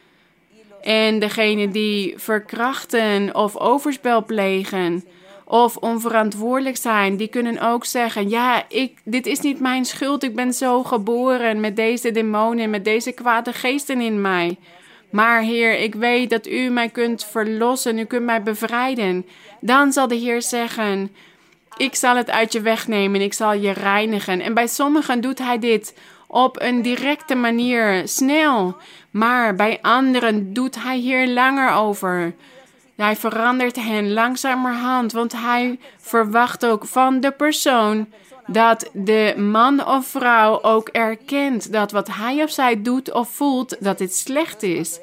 [0.81, 5.03] En degene die verkrachten of overspel plegen,
[5.53, 10.23] of onverantwoordelijk zijn, die kunnen ook zeggen: Ja, ik, dit is niet mijn schuld.
[10.23, 14.57] Ik ben zo geboren met deze demonen, met deze kwade geesten in mij.
[15.09, 19.25] Maar Heer, ik weet dat U mij kunt verlossen, U kunt mij bevrijden.
[19.59, 21.15] Dan zal de Heer zeggen:
[21.77, 24.41] Ik zal het uit je wegnemen, ik zal je reinigen.
[24.41, 25.93] En bij sommigen doet hij dit
[26.27, 28.75] op een directe manier, snel.
[29.11, 32.33] Maar bij anderen doet hij hier langer over.
[32.95, 38.07] Hij verandert hen langzamerhand, want hij verwacht ook van de persoon
[38.47, 43.75] dat de man of vrouw ook erkent dat wat hij of zij doet of voelt,
[43.79, 44.99] dat dit slecht is.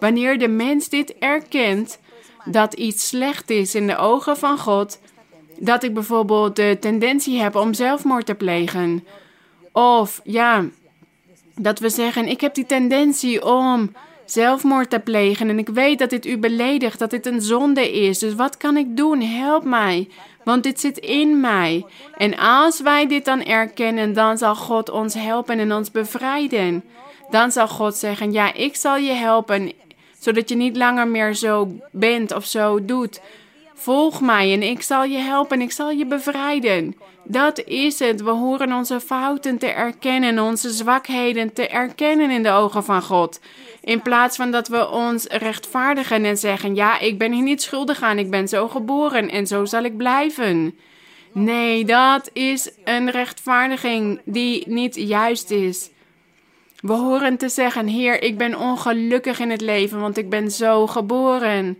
[0.00, 1.98] Wanneer de mens dit erkent,
[2.44, 4.98] dat iets slecht is in de ogen van God,
[5.58, 9.04] dat ik bijvoorbeeld de tendentie heb om zelfmoord te plegen.
[9.72, 10.64] Of ja,
[11.54, 13.92] dat we zeggen: Ik heb die tendentie om
[14.24, 18.18] zelfmoord te plegen en ik weet dat dit u beledigt, dat dit een zonde is.
[18.18, 19.22] Dus wat kan ik doen?
[19.22, 20.08] Help mij,
[20.44, 21.84] want dit zit in mij.
[22.16, 26.84] En als wij dit dan erkennen, dan zal God ons helpen en ons bevrijden.
[27.30, 29.72] Dan zal God zeggen: Ja, ik zal je helpen,
[30.18, 33.20] zodat je niet langer meer zo bent of zo doet.
[33.74, 36.96] Volg mij en ik zal je helpen en ik zal je bevrijden.
[37.24, 38.22] Dat is het.
[38.22, 43.40] We horen onze fouten te erkennen, onze zwakheden te erkennen in de ogen van God.
[43.84, 48.02] In plaats van dat we ons rechtvaardigen en zeggen: Ja, ik ben hier niet schuldig
[48.02, 50.78] aan, ik ben zo geboren en zo zal ik blijven.
[51.32, 55.90] Nee, dat is een rechtvaardiging die niet juist is.
[56.80, 60.86] We horen te zeggen: Heer, ik ben ongelukkig in het leven, want ik ben zo
[60.86, 61.78] geboren.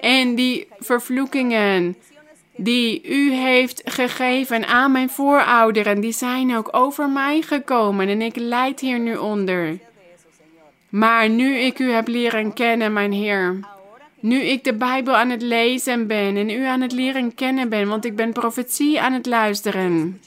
[0.00, 1.96] En die vervloekingen
[2.56, 8.36] die u heeft gegeven aan mijn voorouderen, die zijn ook over mij gekomen en ik
[8.36, 9.78] leid hier nu onder.
[10.88, 13.58] Maar nu ik u heb leren kennen, mijn Heer,
[14.20, 17.88] nu ik de Bijbel aan het lezen ben en u aan het leren kennen ben,
[17.88, 20.20] want ik ben profetie aan het luisteren.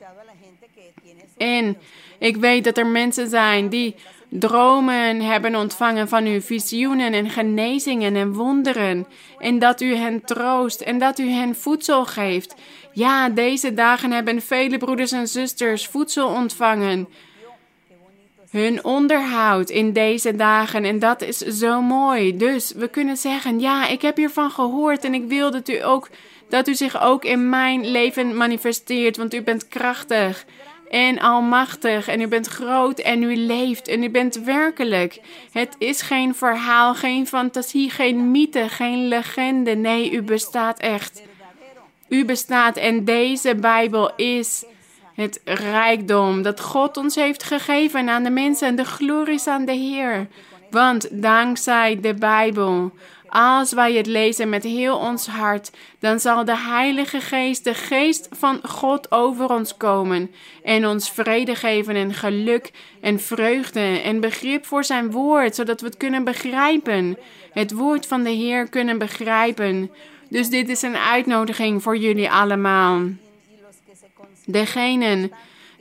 [1.38, 1.78] En
[2.20, 3.96] ik weet dat er mensen zijn die
[4.30, 9.08] dromen hebben ontvangen van uw visioenen en genezingen en wonderen.
[9.38, 12.56] En dat u hen troost en dat u hen voedsel geeft.
[12.94, 17.08] Ja, deze dagen hebben vele broeders en zusters voedsel ontvangen.
[18.52, 22.38] Hun onderhoud in deze dagen en dat is zo mooi.
[22.38, 26.10] Dus we kunnen zeggen: Ja, ik heb hiervan gehoord en ik wil dat u ook
[26.50, 30.46] dat u zich ook in mijn leven manifesteert, want u bent krachtig
[30.90, 35.20] en almachtig en u bent groot en u leeft en u bent werkelijk.
[35.52, 39.76] Het is geen verhaal, geen fantasie, geen mythe, geen legende.
[39.76, 41.22] Nee, u bestaat echt.
[42.10, 44.64] U bestaat en deze Bijbel is
[45.22, 49.66] het rijkdom dat God ons heeft gegeven aan de mensen en de glorie is aan
[49.66, 50.28] de Heer.
[50.70, 52.92] Want dankzij de Bijbel
[53.34, 58.28] als wij het lezen met heel ons hart, dan zal de Heilige Geest, de Geest
[58.32, 60.32] van God over ons komen
[60.64, 65.88] en ons vrede geven en geluk en vreugde en begrip voor zijn woord, zodat we
[65.88, 67.18] het kunnen begrijpen.
[67.52, 69.92] Het woord van de Heer kunnen begrijpen.
[70.30, 73.00] Dus dit is een uitnodiging voor jullie allemaal.
[74.46, 75.32] Degenen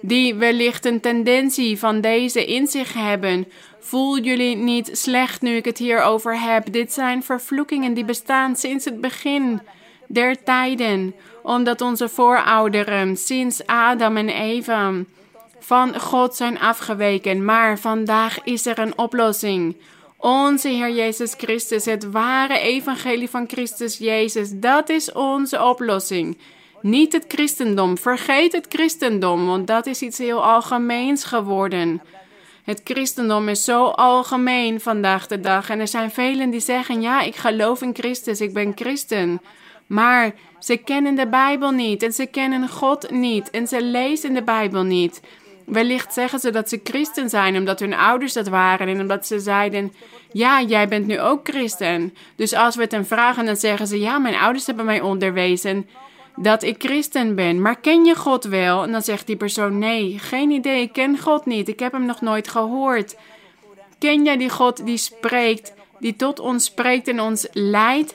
[0.01, 3.47] die wellicht een tendentie van deze in zich hebben,
[3.81, 6.73] Voel jullie niet slecht nu ik het hierover heb.
[6.73, 9.61] Dit zijn vervloekingen die bestaan sinds het begin
[10.07, 14.93] der tijden, omdat onze voorouderen sinds Adam en Eva
[15.59, 17.45] van God zijn afgeweken.
[17.45, 19.77] Maar vandaag is er een oplossing.
[20.17, 26.39] Onze Heer Jezus Christus, het ware evangelie van Christus Jezus, dat is onze oplossing.
[26.83, 27.99] Niet het christendom.
[27.99, 32.03] Vergeet het christendom, want dat is iets heel algemeens geworden.
[32.65, 35.71] Het christendom is zo algemeen vandaag de dag.
[35.71, 39.41] En er zijn velen die zeggen: Ja, ik geloof in Christus, ik ben christen.
[39.87, 44.43] Maar ze kennen de Bijbel niet en ze kennen God niet en ze lezen de
[44.43, 45.21] Bijbel niet.
[45.67, 49.41] Wellicht zeggen ze dat ze christen zijn omdat hun ouders dat waren en omdat ze
[49.41, 49.93] zeiden:
[50.33, 52.15] Ja, jij bent nu ook christen.
[52.37, 55.89] Dus als we het hen vragen, dan zeggen ze: Ja, mijn ouders hebben mij onderwezen
[56.37, 57.63] dat ik christen ben.
[57.63, 58.83] Maar ken je God wel?
[58.83, 60.83] En dan zegt die persoon: Nee, geen idee.
[60.83, 61.69] Ik ken God niet.
[61.69, 63.17] Ik heb hem nog nooit gehoord.
[63.99, 68.15] Ken jij die God die spreekt, die tot ons spreekt en ons leidt?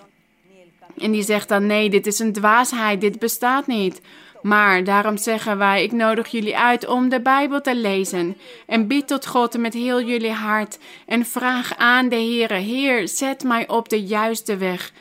[0.98, 3.02] En die zegt dan: Nee, dit is een dwaasheid.
[3.02, 4.02] Dit bestaat niet.
[4.42, 8.38] Maar daarom zeggen wij: Ik nodig jullie uit om de Bijbel te lezen.
[8.66, 10.78] En bid tot God met heel jullie hart.
[11.06, 14.92] En vraag aan de Heer: Heer, zet mij op de juiste weg.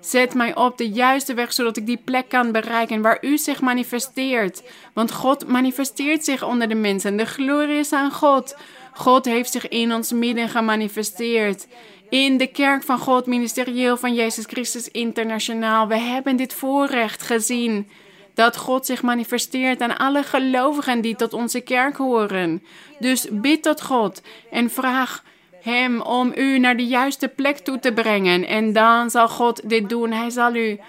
[0.00, 3.60] Zet mij op de juiste weg, zodat ik die plek kan bereiken waar u zich
[3.60, 4.62] manifesteert.
[4.92, 7.16] Want God manifesteert zich onder de mensen.
[7.16, 8.56] De glorie is aan God.
[8.92, 11.66] God heeft zich in ons midden gemanifesteerd.
[12.08, 15.86] In de kerk van God, ministerieel van Jezus Christus internationaal.
[15.88, 17.88] We hebben dit voorrecht gezien.
[18.34, 22.62] Dat God zich manifesteert aan alle gelovigen die tot onze kerk horen.
[22.98, 25.22] Dus bid tot God en vraag
[25.60, 28.46] hem om u naar de juiste plek toe te brengen.
[28.46, 30.12] En dan zal God dit doen.
[30.12, 30.80] Hij zal u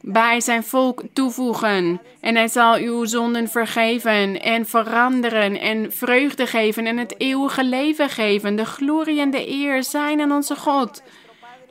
[0.00, 2.00] bij zijn volk toevoegen.
[2.20, 8.08] En hij zal uw zonden vergeven en veranderen en vreugde geven en het eeuwige leven
[8.08, 8.56] geven.
[8.56, 11.02] De glorie en de eer zijn aan onze God.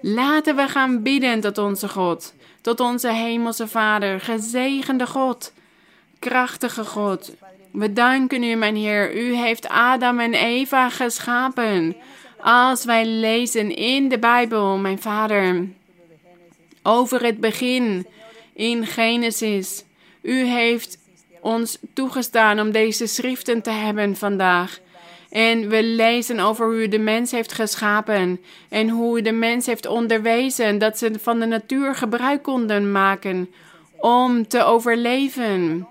[0.02, 5.54] Laten we gaan bidden tot onze God, tot onze hemelse Vader, gezegende God,
[6.20, 7.34] krachtige God.
[7.72, 9.16] We danken u, mijn Heer.
[9.16, 11.96] U heeft Adam en Eva geschapen.
[12.48, 15.68] Als wij lezen in de Bijbel, mijn Vader,
[16.84, 18.08] over het begin
[18.54, 19.84] in Genesis.
[20.22, 20.98] U heeft
[21.42, 24.80] ons toegestaan om deze schriften te hebben vandaag.
[25.30, 29.66] En we lezen over hoe u de mens heeft geschapen en hoe u de mens
[29.66, 33.50] heeft onderwezen dat ze van de natuur gebruik konden maken
[33.98, 35.88] om te overleven.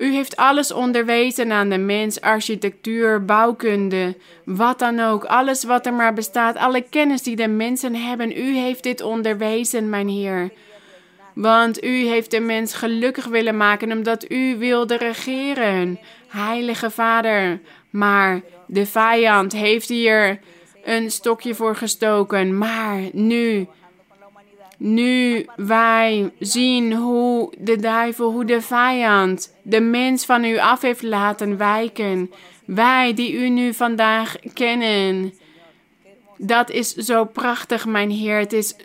[0.00, 5.94] U heeft alles onderwezen aan de mens, architectuur, bouwkunde, wat dan ook, alles wat er
[5.94, 8.36] maar bestaat, alle kennis die de mensen hebben.
[8.38, 10.50] U heeft dit onderwezen, mijn Heer.
[11.34, 15.98] Want u heeft de mens gelukkig willen maken omdat u wilde regeren,
[16.28, 17.60] Heilige Vader.
[17.90, 20.38] Maar de vijand heeft hier
[20.84, 22.58] een stokje voor gestoken.
[22.58, 23.66] Maar nu,
[24.82, 31.02] nu wij zien hoe de duivel, hoe de vijand de mens van u af heeft
[31.02, 32.30] laten wijken.
[32.64, 35.32] Wij die u nu vandaag kennen.
[36.36, 38.38] Dat is zo prachtig, mijn Heer.
[38.38, 38.76] Het is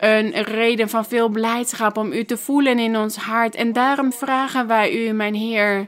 [0.00, 3.54] een reden van veel blijdschap om u te voelen in ons hart.
[3.54, 5.86] En daarom vragen wij u, mijn Heer,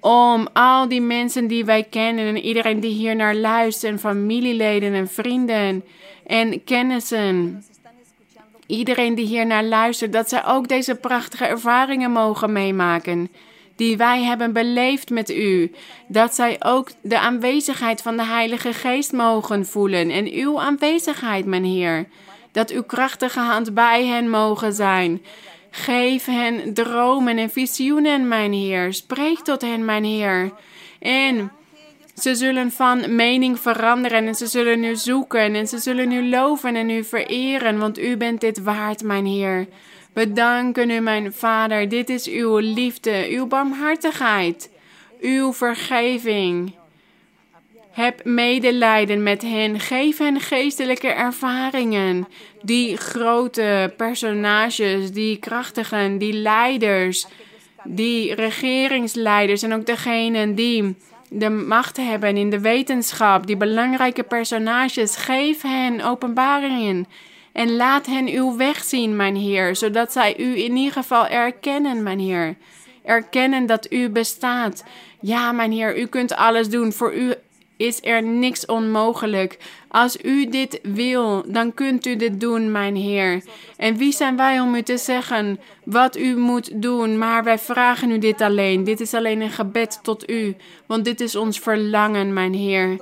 [0.00, 5.08] om al die mensen die wij kennen en iedereen die hier naar luistert, familieleden en
[5.08, 5.84] vrienden
[6.26, 7.62] en kennissen.
[8.68, 13.30] Iedereen die hier naar luistert, dat zij ook deze prachtige ervaringen mogen meemaken
[13.76, 15.72] die wij hebben beleefd met u.
[16.08, 21.64] Dat zij ook de aanwezigheid van de Heilige Geest mogen voelen en uw aanwezigheid, mijn
[21.64, 22.06] Heer
[22.58, 25.22] dat uw krachtige hand bij hen mogen zijn.
[25.70, 28.92] Geef hen dromen en visioenen, mijn Heer.
[28.92, 30.52] Spreek tot hen, mijn Heer.
[31.00, 31.52] En
[32.22, 36.76] ze zullen van mening veranderen en ze zullen u zoeken en ze zullen u loven
[36.76, 39.66] en u vereren, want u bent dit waard, mijn Heer.
[40.12, 41.88] We danken u, mijn Vader.
[41.88, 44.70] Dit is uw liefde, uw barmhartigheid,
[45.20, 46.74] uw vergeving.
[47.90, 49.80] Heb medelijden met hen.
[49.80, 52.28] Geef hen geestelijke ervaringen.
[52.62, 57.26] Die grote personages, die krachtigen, die leiders,
[57.84, 60.96] die regeringsleiders en ook degenen die
[61.30, 65.16] de macht hebben in de wetenschap, die belangrijke personages.
[65.16, 67.06] Geef hen openbaringen.
[67.52, 72.02] En laat hen uw weg zien, mijn Heer, zodat zij u in ieder geval erkennen,
[72.02, 72.56] mijn Heer.
[73.04, 74.84] Erkennen dat u bestaat.
[75.20, 76.92] Ja, mijn Heer, u kunt alles doen.
[76.92, 77.34] Voor u
[77.78, 79.58] is er niks onmogelijk.
[79.88, 83.42] Als u dit wil, dan kunt u dit doen, mijn Heer.
[83.76, 87.18] En wie zijn wij om u te zeggen wat u moet doen?
[87.18, 88.84] Maar wij vragen u dit alleen.
[88.84, 90.56] Dit is alleen een gebed tot u,
[90.86, 92.96] want dit is ons verlangen, mijn Heer.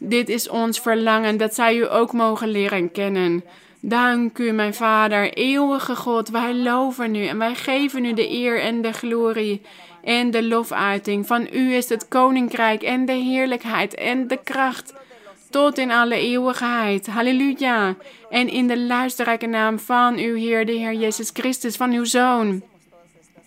[0.00, 3.44] Dit is ons verlangen dat zij u ook mogen leren kennen.
[3.80, 6.28] Dank u, mijn Vader, eeuwige God.
[6.28, 9.62] Wij loven u en wij geven u de eer en de glorie
[10.02, 11.26] en de lofuiting.
[11.26, 14.94] Van u is het koninkrijk en de heerlijkheid en de kracht
[15.50, 17.06] tot in alle eeuwigheid.
[17.06, 17.94] Halleluja.
[18.30, 22.62] En in de luisterrijke naam van uw Heer, de Heer Jezus Christus, van uw Zoon,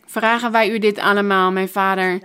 [0.06, 2.20] vragen wij u dit allemaal, mijn Vader.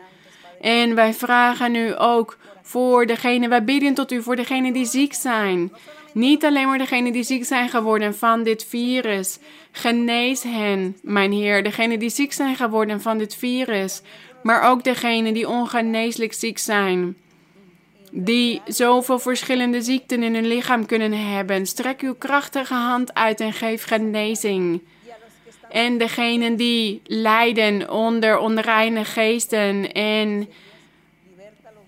[0.60, 5.14] En wij vragen u ook voor degene, wij bidden tot u voor degenen die ziek
[5.14, 5.72] zijn.
[6.16, 9.38] Niet alleen maar degenen die ziek zijn geworden van dit virus.
[9.72, 11.62] Genees hen, mijn Heer.
[11.62, 14.02] Degenen die ziek zijn geworden van dit virus.
[14.42, 17.16] Maar ook degenen die ongeneeslijk ziek zijn.
[18.10, 21.66] Die zoveel verschillende ziekten in hun lichaam kunnen hebben.
[21.66, 24.80] Strek uw krachtige hand uit en geef genezing.
[25.70, 30.48] En degenen die lijden onder onreine geesten en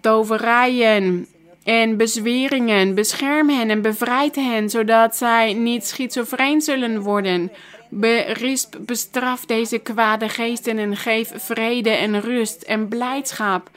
[0.00, 1.26] toverijen
[1.68, 2.94] en bezweringen.
[2.94, 7.52] Bescherm hen en bevrijd hen, zodat zij niet schizofreen zullen worden.
[7.88, 13.70] Berisp, bestraf deze kwade geesten en geef vrede en rust en blijdschap.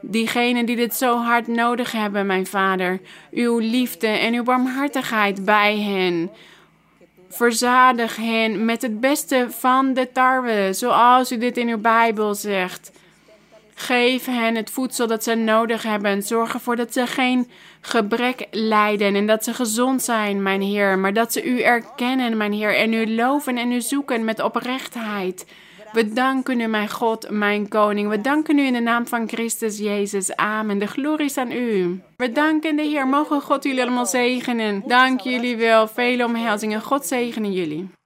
[0.00, 5.78] Diegenen die dit zo hard nodig hebben, mijn Vader, uw liefde en uw barmhartigheid bij
[5.78, 6.30] hen.
[7.28, 12.90] Verzadig hen met het beste van de tarwe, zoals u dit in uw Bijbel zegt.
[13.80, 16.22] Geef hen het voedsel dat ze nodig hebben.
[16.22, 17.50] Zorg ervoor dat ze geen
[17.80, 20.98] gebrek lijden en dat ze gezond zijn, mijn Heer.
[20.98, 25.46] Maar dat ze u erkennen, mijn Heer, en u loven en u zoeken met oprechtheid.
[25.92, 28.08] We danken u, mijn God, mijn koning.
[28.08, 30.36] We danken u in de naam van Christus Jezus.
[30.36, 30.78] Amen.
[30.78, 32.00] De glorie is aan u.
[32.16, 33.06] We danken de Heer.
[33.06, 34.82] Mogen God jullie allemaal zegenen.
[34.86, 35.88] Dank jullie wel.
[35.88, 36.82] Vele omhelzingen.
[36.82, 37.99] God zegenen jullie.